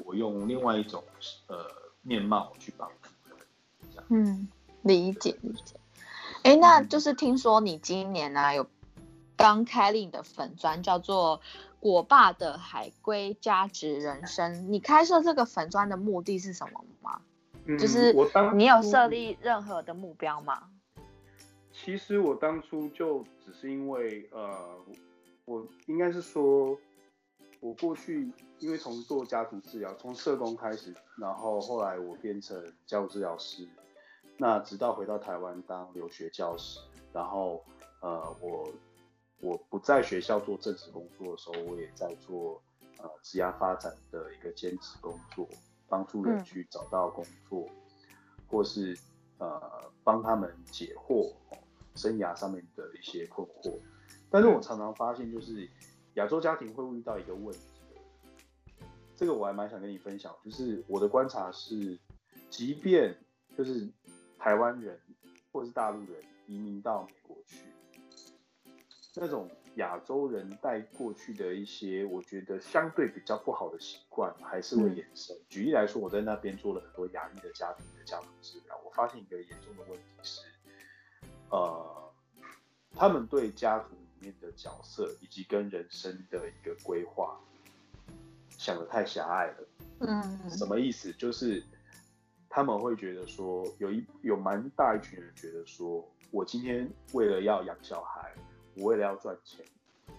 [0.05, 1.03] 我用另外一种
[1.47, 1.67] 呃
[2.03, 4.05] 面貌去帮助人。
[4.09, 4.49] 嗯，
[4.83, 5.77] 理解理解。
[6.43, 8.67] 哎，那就是听说你今年呢有
[9.37, 11.41] 刚开立的粉砖，叫做
[11.81, 14.71] “果爸的海龟价值人生”。
[14.73, 17.21] 你开设这个粉砖的目的是什么吗？
[17.79, 18.13] 就是
[18.55, 20.69] 你有设立任何的目标吗？
[21.85, 24.59] 其实我当初就只是因为呃，
[25.45, 26.75] 我应该是说，
[27.61, 33.69] 我过去因为从做家族治疗，从社工开始，然后后来我变成家族治疗师。
[34.39, 36.81] 那直到回到台湾当留学教师，
[37.13, 37.63] 然后
[38.01, 38.73] 呃我
[39.43, 42.63] 我不在学校做正式工作的时候，我也在做
[42.97, 45.47] 呃职业发展的一个兼职工作，
[45.87, 47.69] 帮助人去找到工作，
[48.49, 48.99] 或是
[49.37, 49.61] 呃
[50.03, 51.31] 帮他们解惑
[51.95, 53.79] 生涯上面的一些困惑。
[54.31, 55.69] 但是我常常发现，就是
[56.15, 57.61] 亚洲家庭会遇到一个问题，
[59.17, 61.99] 这个我还蛮想跟你分享，就是我的观察是，
[62.51, 63.17] 即便
[63.57, 63.89] 就是。
[64.37, 65.01] 台湾人
[65.51, 67.61] 或者是大陆人移民到美国去，
[69.15, 75.35] 那种亚洲人带过去的一些，我觉得相对比较不好的习惯，还是会衍生。
[75.49, 80.43] 举例来说，我在那边做了很多亚裔的家庭的家庭治疗，我发现一个严重的问题是，
[81.55, 82.13] 呃，
[82.97, 87.39] 他们对家族里面的角色以及跟人生的一个规划
[88.51, 89.69] 想的太狭隘了。
[90.01, 91.13] 嗯，什么意思？
[91.13, 91.63] 就是。
[92.57, 98.33] 他们会觉得说，有一有蛮大一群人觉得说，我今天为了要养小孩，
[98.77, 99.67] 我为了要赚钱，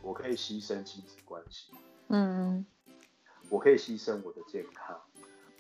[0.02, 1.72] 我可以牺牲亲子关系，
[2.10, 2.66] 嗯，
[3.48, 5.00] 我可以牺牲我的健康，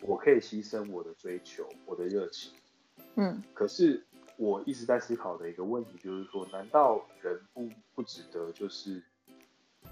[0.01, 2.51] 我可以牺牲我的追求，我的热情，
[3.15, 3.41] 嗯。
[3.53, 4.05] 可是
[4.37, 9.01] 我一直在思考的一个问题就是说，难道人不不值得就是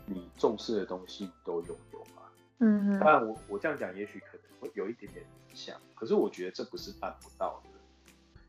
[0.06, 2.24] 你重视的东西都拥有吗？
[2.60, 3.00] 嗯。
[3.00, 5.26] 当然，我我这样讲也许可能会有一点点。
[5.56, 7.70] 像，可是我觉得这不是办不到的，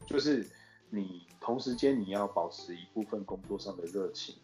[0.06, 0.48] 就是
[0.88, 4.36] 你同时间你要保持一部分工作上的热情，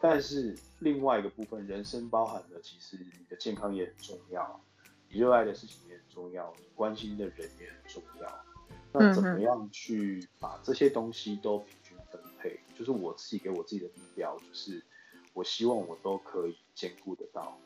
[0.00, 4.60] 但是另外一个部分，人生包含的其实你的健康也很重要，
[5.08, 8.44] 你热爱的事情也很重要，你关心的人也很重要。
[8.92, 12.60] 那怎么样去把这些东西都平均分配？
[12.78, 14.84] 就是我自己给我自己的目标，就是
[15.32, 17.56] 我希望我都可以兼顾得到，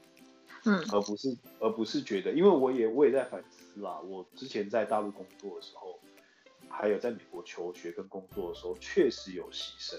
[0.64, 3.98] 嗯，而不是而不是觉得，因为我也我也在反思啦。
[4.00, 5.98] 我之前在大陆工作的时候，
[6.68, 9.96] 还有在美国求学跟工作的时候，确实有牺牲，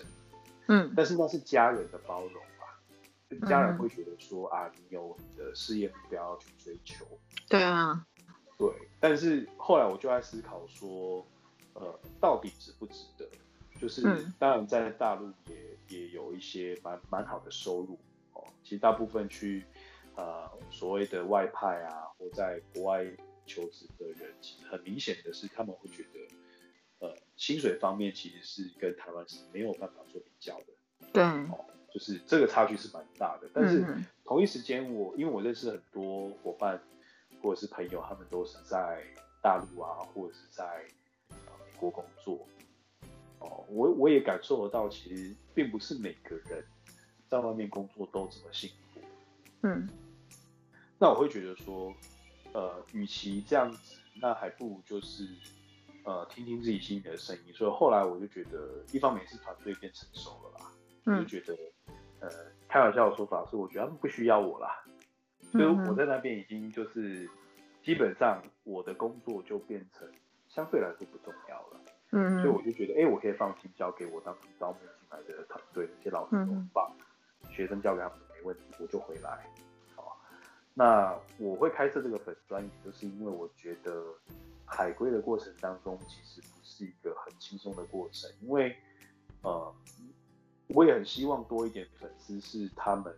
[0.68, 7.06] 嗯，但是那是家人的包容吧，家人会觉得说啊，你有你的事业目标要去追求，
[7.50, 8.06] 对啊。
[8.58, 8.68] 对，
[9.00, 11.24] 但是后来我就在思考说，
[11.74, 13.30] 呃，到底值不值得？
[13.80, 14.02] 就是
[14.40, 18.00] 当然在大陆也也有一些蛮蛮好的收入
[18.34, 18.44] 哦。
[18.64, 19.64] 其实大部分去
[20.16, 23.06] 呃所谓的外派啊，或在国外
[23.46, 30.66] 求职的人，其实很明显的是他们会觉得，呃，薪水方面其实是跟台湾是没有办法做比较的。
[31.14, 33.48] 对，哦，就是这个差距是蛮大的。
[33.54, 33.86] 但是
[34.26, 36.82] 同一时间，我因为我认识很多伙伴。
[37.42, 39.04] 或者是朋友，他们都是在
[39.42, 40.86] 大陆啊，或者是在
[41.30, 42.48] 美国工作。
[43.40, 46.66] 哦，我我也感受得到，其实并不是每个人
[47.30, 49.02] 在外面工作都这么辛苦。
[49.62, 49.88] 嗯。
[51.00, 51.94] 那我会觉得说，
[52.54, 55.28] 呃，与其这样子，那还不如就是
[56.04, 57.54] 呃，听听自己心里的声音。
[57.54, 60.72] 所以后来我就觉得，一方面是团队变成熟了啦，
[61.06, 61.56] 我就觉得，
[62.22, 62.30] 呃，
[62.68, 64.84] 开玩笑的说法是，我觉得他们不需要我啦。
[65.52, 67.30] 所以我在那边已经就是
[67.82, 70.08] 基本上我的工作就变成
[70.48, 71.82] 相对来说不重要了，
[72.12, 76.92] 嗯，所以我就觉得，哎，我可以放心交给我当初招募进来的团队，那些老师都很棒，
[77.50, 79.50] 学生交给他们没问题，我就回来。
[79.96, 80.04] 哦，
[80.74, 84.04] 那我会开设这个粉专，也就是因为我觉得
[84.66, 88.76] 海归的过程当中其实不是一个很轻松的过程，因为
[89.44, 89.74] 呃，
[90.68, 93.16] 我也很希望多一点粉丝是他们。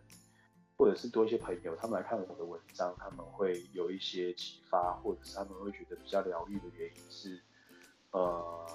[0.79, 7.37] 或者是多一些朋友，他们来看我的文章，他们会有一些启发，或者是他们会觉得比较疗愈的原因是，
[8.11, 8.65] 呃，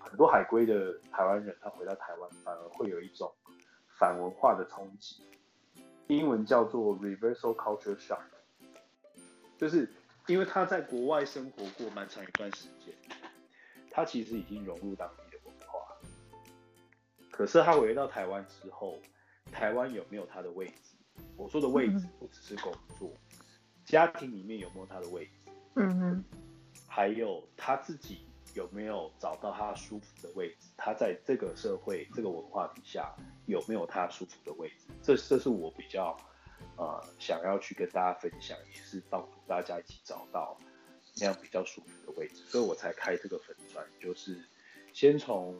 [0.00, 3.32] 很多海归的台湾人，他回到台湾反而会有一种
[3.96, 5.22] 反文化的冲击，
[6.08, 8.22] 英文叫做 reversal culture shock，
[9.56, 9.88] 就是
[10.26, 12.92] 因为他在国外生活过蛮长一段时间，
[13.88, 15.96] 他其实已经融入当地的文化，
[17.30, 18.98] 可是他回到台湾之后，
[19.52, 20.89] 台湾有没有他的位置？
[21.36, 23.10] 我说的位置不只是工作，
[23.84, 25.50] 家庭里面有没有他的位置？
[25.74, 26.24] 嗯哼，
[26.86, 30.68] 还有他自己有没有找到他舒服的位置？
[30.76, 33.14] 他在这个社会、这个文化底下
[33.46, 34.88] 有没有他舒服的位置？
[35.02, 36.16] 这这是我比较
[36.76, 40.58] 呃想要去跟大家分享，也是帮助大家一起找到
[41.16, 44.44] 那样比较舒服的位置，所以我才开这个粉砖，就是
[44.92, 45.56] 先从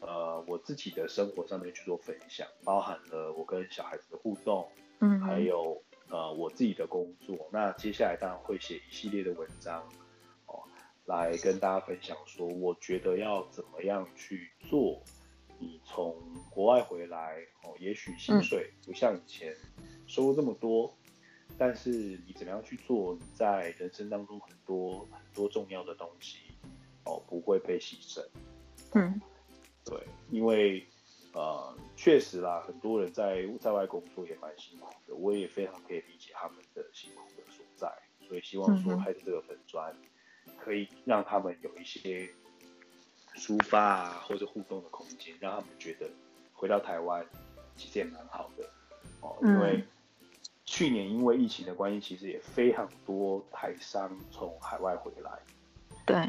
[0.00, 4.66] 呃我自己的生活上面去做分享，包含了我跟小孩子的互动。
[5.00, 9.82] 嗯，还有呃我自己的工作，那接下来当然会写一系列的文章，
[10.46, 10.62] 哦，
[11.06, 15.02] 来跟大家分享说，我觉得要怎么样去做，
[15.58, 16.14] 你从
[16.50, 19.56] 国外回来，哦，也许薪水不像以前
[20.06, 20.94] 收入这么多，
[21.56, 26.38] 但是你怎么样去做，你在人生当中很多很多重要的东西，
[27.04, 28.22] 哦，不会被牺牲。
[28.92, 29.20] 嗯，
[29.84, 29.98] 对，
[30.30, 30.86] 因为。
[31.32, 37.88] 呃，确实啦，很多人在在外工作也蛮辛苦的，我也非常可以理解他们的辛苦的所在，
[38.26, 39.94] 所以希望说开这个粉砖，
[40.58, 42.28] 可以让他们有一些
[43.36, 46.10] 抒发啊或者互动的空间，让他们觉得
[46.52, 47.24] 回到台湾
[47.76, 48.68] 其实也蛮好的
[49.20, 49.84] 哦，因为
[50.64, 55.38] 去年因为疫情的关系，其实也非常多台商从海外回来，
[56.04, 56.28] 对。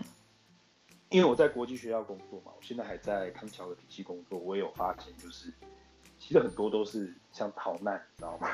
[1.12, 5.52] 因为我在国际学校工作嘛，我现在还在康桥的体系工作，我也有发现，就是
[6.18, 8.48] 其实很多都是像逃难，你知道吗？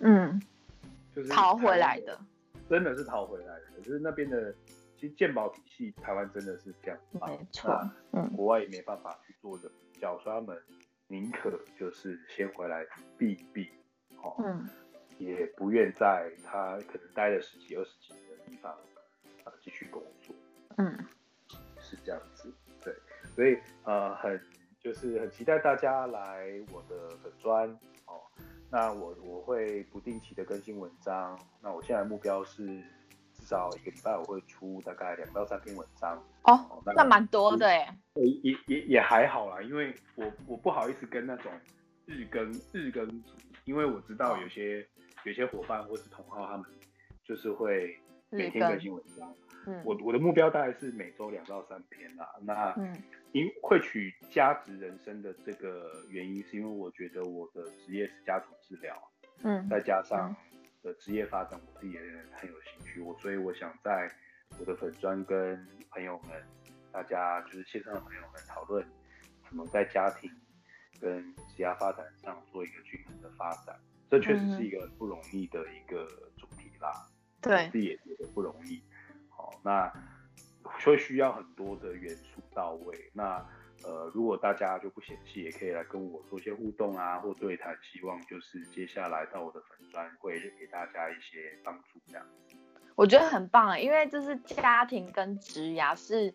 [0.00, 0.38] 嗯，
[1.16, 2.20] 就是逃回来的，
[2.68, 3.80] 真的是逃回来的。
[3.82, 4.54] 就是那边的，
[4.98, 7.72] 其实鉴宝体系台湾真的是这样，没错，
[8.12, 10.62] 嗯，国外也没办法去做的比较，所以他们
[11.06, 12.84] 宁可就是先回来
[13.16, 13.70] 避一避，
[14.22, 14.68] 哦，嗯，
[15.16, 18.70] 也不愿在他可能待了十几二十几年的地方
[19.44, 20.36] 啊继续工作，
[20.76, 20.98] 嗯。
[22.04, 22.94] 这样子，对，
[23.34, 24.40] 所以呃，很
[24.80, 27.68] 就是很期待大家来我的粉砖
[28.06, 28.20] 哦。
[28.70, 31.38] 那我我会不定期的更新文章。
[31.62, 32.66] 那我现在目标是
[33.32, 36.22] 至少一个礼拜我会出大概两到三篇文章。
[36.42, 37.96] 哦，那蛮多的哎。
[38.14, 41.52] 也也也还好啦，因为我我不好意思跟那种
[42.06, 43.34] 日更日更组，
[43.64, 44.86] 因为我知道有些
[45.24, 46.66] 有些伙伴或是同号他们
[47.24, 47.98] 就是会
[48.30, 49.34] 每天更新文章。
[49.66, 52.28] 嗯我我的目标大概是每周两到三篇啦。
[52.42, 52.94] 那嗯
[53.32, 58.96] 因会取价值人生的这个原因，是因为我觉得我的职业是家族治疗，
[59.42, 60.34] 嗯再加上
[60.82, 62.00] 的职业发展，我自己也
[62.32, 64.08] 很有兴趣，我所以我想在
[64.60, 66.40] 我的粉专跟朋友们，
[66.92, 68.86] 大家就是线上的朋友们讨论，
[69.48, 70.30] 怎么在家庭
[71.00, 73.76] 跟职业发展上做一个均衡的发展，
[74.08, 76.06] 这确实是一个很不容易的一个
[76.36, 77.08] 主题啦。
[77.42, 78.80] 对自己也觉得不容易。
[79.64, 79.92] 那
[80.62, 83.10] 会需要很多的元素到位。
[83.14, 83.44] 那
[83.82, 87.76] 呃，如果大家就不嫌弃，也可以来跟我做一些互动啊，或对谈。
[87.82, 92.26] 希望就是接下来到我的粉专会给大家一些帮助，这样。
[92.94, 96.32] 我觉得很棒，因为就是家庭跟职涯是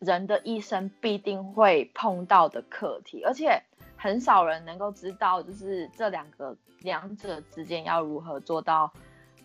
[0.00, 3.62] 人的一生必定会碰到的课题，而且
[3.96, 8.92] 很少人能够知道，就是这两个两者之间要如何做到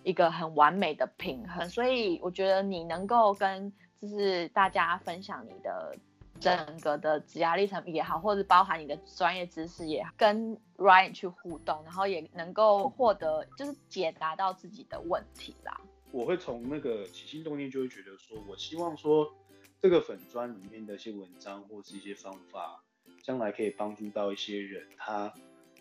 [0.06, 1.68] 一个很完美的平衡。
[1.70, 5.98] 所以我觉得你能够跟就是大家分享你的
[6.40, 15.82] 整个的职涯历程也好，或者包含你的专业知识也好，跟 Ryan 去互动，然后也能够获得就是解答到自己的问题啦。
[16.12, 19.34] 我会从那个起心动念就会觉得说，我希望说
[19.82, 22.84] 这个粉砖里面的一些文章或是一些方法，
[23.24, 25.34] 将来可以帮助到一些人，他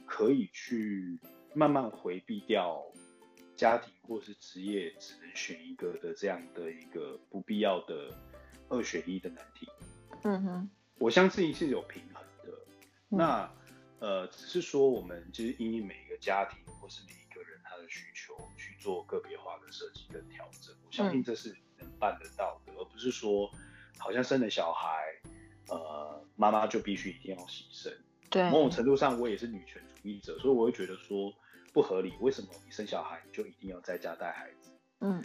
[0.07, 1.19] 可以去
[1.53, 2.83] 慢慢回避掉
[3.57, 8.13] 家庭或是职业只能选一个的这样的一个不必要的
[8.69, 9.69] 二选一的难题。
[10.23, 12.53] 嗯哼，我相信是有平衡的。
[13.11, 13.51] 嗯那
[14.01, 20.75] 呃，只是说我们就是因应每一个家庭或是每一个人他的需求去做个别化的设计跟调整。
[20.85, 23.51] 我相信这是能办得到的，而不是说
[23.97, 24.89] 好像生了小孩，
[25.69, 27.95] 呃，妈妈就必须一定要牺牲。
[28.29, 31.33] 对，某种程度上，我也是女权主义者，所以我会觉得说
[31.75, 32.15] 不合理。
[32.21, 34.71] 为什么你生小孩你就一定要在家带孩子？
[35.01, 35.23] 嗯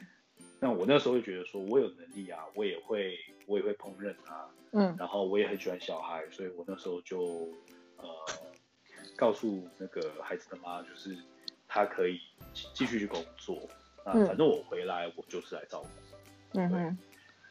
[0.60, 7.48] 那我那时候就觉得说，我有能力啊，我也会，我也会烹饪啊，嗯然后我也很喜欢小孩，所以我那时候就
[7.96, 8.06] 呃
[9.16, 11.18] 告诉那个孩子的妈，就是
[11.66, 12.20] 他可以
[12.54, 13.56] 继继续去工作，
[14.04, 16.60] 啊，嗯反正我回来我就是来照顾。
[16.60, 16.98] 嗯哼，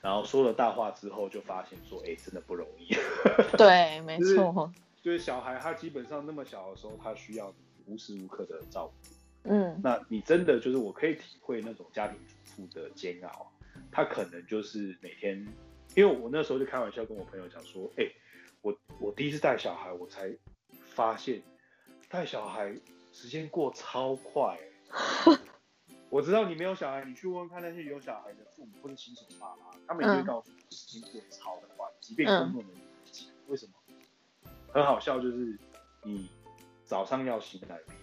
[0.02, 2.94] 然后说了大话之后，就发现说，哎，真的不容易。
[3.56, 4.70] 对，没就是错，
[5.00, 9.50] 就是小孩他基本上那么小的时候，他需要你无时无刻的照顾。
[9.50, 13.50] 嗯那你真的就是我可以体会那种家庭主妇的煎熬，
[13.90, 15.46] 他可能就是每天，
[15.94, 18.04] 因为我那时候就开玩笑跟我朋友讲说，哎、
[18.60, 20.36] 我我第一次带小孩，我才
[20.84, 21.40] 发现
[22.10, 22.76] 带小孩
[23.12, 25.38] 时间过超快、欸。
[26.10, 33.72] 我知道你没有小孩，你去问问看那些有小孩的父母或者新手爸妈，他们也会嗯告诉你时间过超的快，即便工作能力不强，为什么？
[34.72, 35.58] 很好笑，就是
[36.02, 36.28] 你
[36.88, 37.94] 早上要洗奶瓶，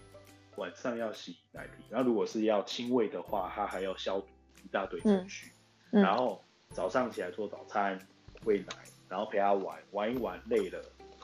[0.57, 4.27] 晚上要洗奶瓶，然后如果是要亲喂的话，他还要消毒
[4.63, 5.51] 一大堆程序，
[5.91, 6.03] 嗯。
[6.03, 7.99] 然后早上起来做早餐、
[8.43, 8.75] 喂奶，
[9.09, 10.79] 然后陪他玩，玩一玩累了，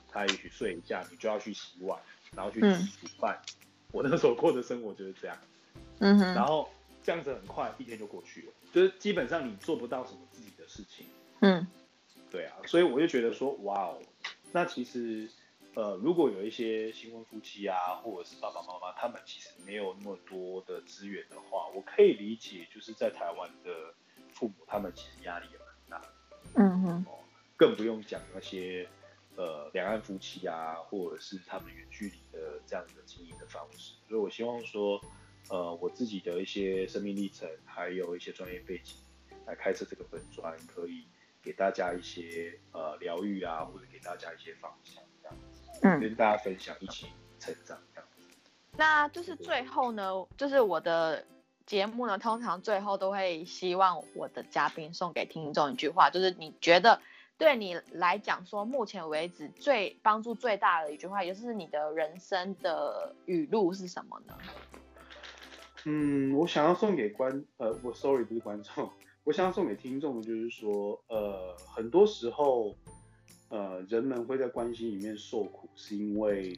[0.09, 1.99] 他也许睡一下，你就要去洗碗，
[2.35, 2.73] 然后去嗯。
[2.99, 3.39] 煮饭。
[3.93, 5.37] 我那时候过的生活就是这样，
[5.99, 6.67] 嗯哼，然后
[7.03, 11.05] 这样子很快一天就过去了，就是基本上你做不到什么自己的事情。
[11.41, 11.67] 嗯。
[12.31, 13.99] 对啊，所以我就觉得说，哇哦，
[14.51, 15.29] 那其实，
[15.73, 23.93] 呃，如果有一些新婚夫妻啊，或者是爸爸妈妈，他们其实没有那么多的资源的话，我可以理解，就是在台湾的
[24.33, 26.01] 父母，他们其实压力也蛮大，
[26.55, 27.05] 嗯哼，
[27.55, 28.85] 更不用讲那些
[29.37, 33.93] 呃两岸夫妻啊，或者是他们远距离的这样的经营的方式。
[34.09, 35.01] 所以我希望说，
[35.49, 38.97] 呃，我自己的一些生命历程，还有一些专业背景，
[39.45, 41.05] 来开设这个本专，可以
[41.41, 45.01] 给大家一些呃疗愈啊，或者给大家一些方向，
[45.81, 47.07] 跟大家分享，一起
[47.39, 48.23] 成长这样子。
[48.77, 51.25] 那就是最后呢，就是我的
[51.65, 57.01] 节目呢，通常最后都会希望我的嘉宾送给听众一句话，就是你觉得
[57.37, 64.37] 对你来讲说，目前为止最帮助最大的一句话，也就是你的人生的语录是什么呢？
[65.85, 68.87] 嗯，我想要送给观呃，我 sorry 不是观众，
[69.25, 72.75] 我想要送给听众的就是说，呃，很多时候，
[73.51, 76.57] 呃，人们会在关系里面受苦，是因为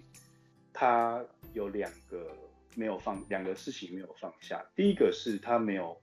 [0.71, 2.31] 他有两个
[2.75, 4.63] 没有放，两个事情没有放下。
[4.75, 5.99] 第一个是他没有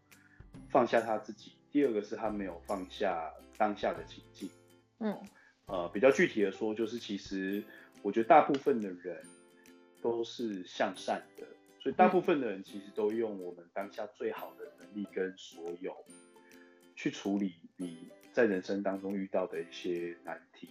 [0.69, 4.51] 放下他自己，第二个是他没有放下当下的情境。
[4.99, 5.17] 嗯
[5.67, 7.63] 呃，比较具体的说，就是其实
[8.03, 9.25] 我觉得大部分的人
[10.03, 11.47] 都是向善的，
[11.79, 15.97] 所以大部分的人其实都用我们当下最好的能力跟所有
[16.97, 20.69] 去处理你在人生当中遇到的一些难题。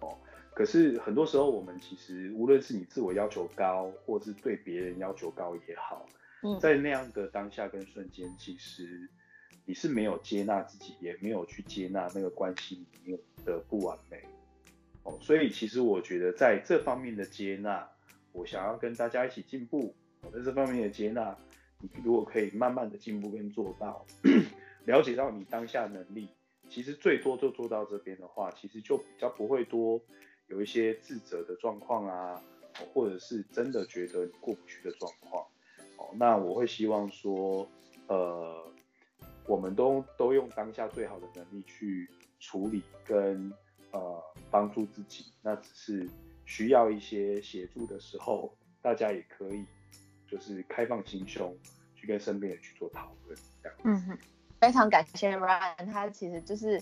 [0.00, 0.18] 哦，
[0.54, 6.06] 可是很多时候我们其实无论是你自我要求高，或是对别人要求高也好，
[6.42, 9.08] 嗯在那样的当下跟瞬间，其实
[9.64, 14.22] 你是没有接纳自己，也没有去接纳那个关系里面的不完美。
[15.04, 17.88] 哦，所以其实我觉得在这方面的接纳，
[18.32, 19.94] 我想要跟大家一起进步。
[20.24, 21.36] 我在这方面的接纳，
[21.80, 24.06] 你如果可以慢慢的进步跟做到，
[24.86, 26.28] 了解到你当下能力，
[26.72, 30.00] 其实最多就做到这边的话，其实就比较不会多
[30.46, 32.42] 有一些自责的状况啊，
[32.94, 35.44] 或者是真的觉得你过不去的状况。
[35.98, 37.68] 哦，那我会希望说，
[38.06, 38.64] 呃，
[39.46, 42.08] 我们都都用当下最好的能力去
[42.40, 43.52] 处理跟。
[43.94, 46.08] 呃，帮助自己，那只是
[46.46, 49.66] 需要一些协助的时候，大家也可以
[50.26, 51.54] 就是开放心胸，
[51.94, 53.78] 去跟身边人去做讨论，这样。
[53.84, 54.18] 嗯哼，
[54.62, 56.80] 非常感谢 Ryan，他其实就是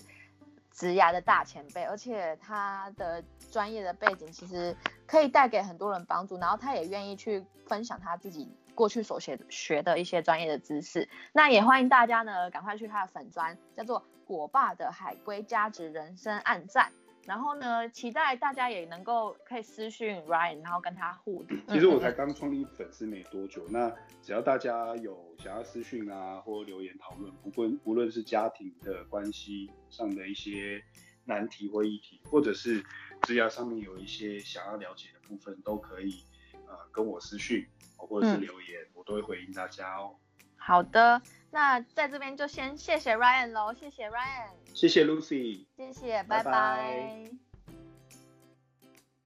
[0.71, 4.77] 职涯的大前辈，而且他的专业的背景其实
[5.07, 11.09] 可以带给很多人帮助，然后他也愿意去分享他自己过去所学学的一些专业的知识。
[11.33, 16.91] 那也欢迎大家呢，赶快去他的粉专，叫做果爸的海龟价值人生暗赞。
[17.25, 21.57] 然后呢，期待大家也能够可以私讯 Ryan，然后跟他互动。
[21.67, 30.83] 其实我才刚创立粉丝没多久，那只要大家有想要私讯啊，或留言讨论，不论无论是家庭的关系上的一些
[31.25, 32.81] 难题或议题，或者是
[33.21, 36.25] 职涯上面有一些想要了解的部分，都可以
[36.67, 37.67] 呃跟我私讯
[37.97, 40.15] 或者是留言，我都会回应大家哦。
[40.57, 41.21] 好的。
[41.51, 47.50] 那在这边就先谢谢 Ryan 喽，谢谢 Ryan，谢谢 Lucy，谢谢，拜拜。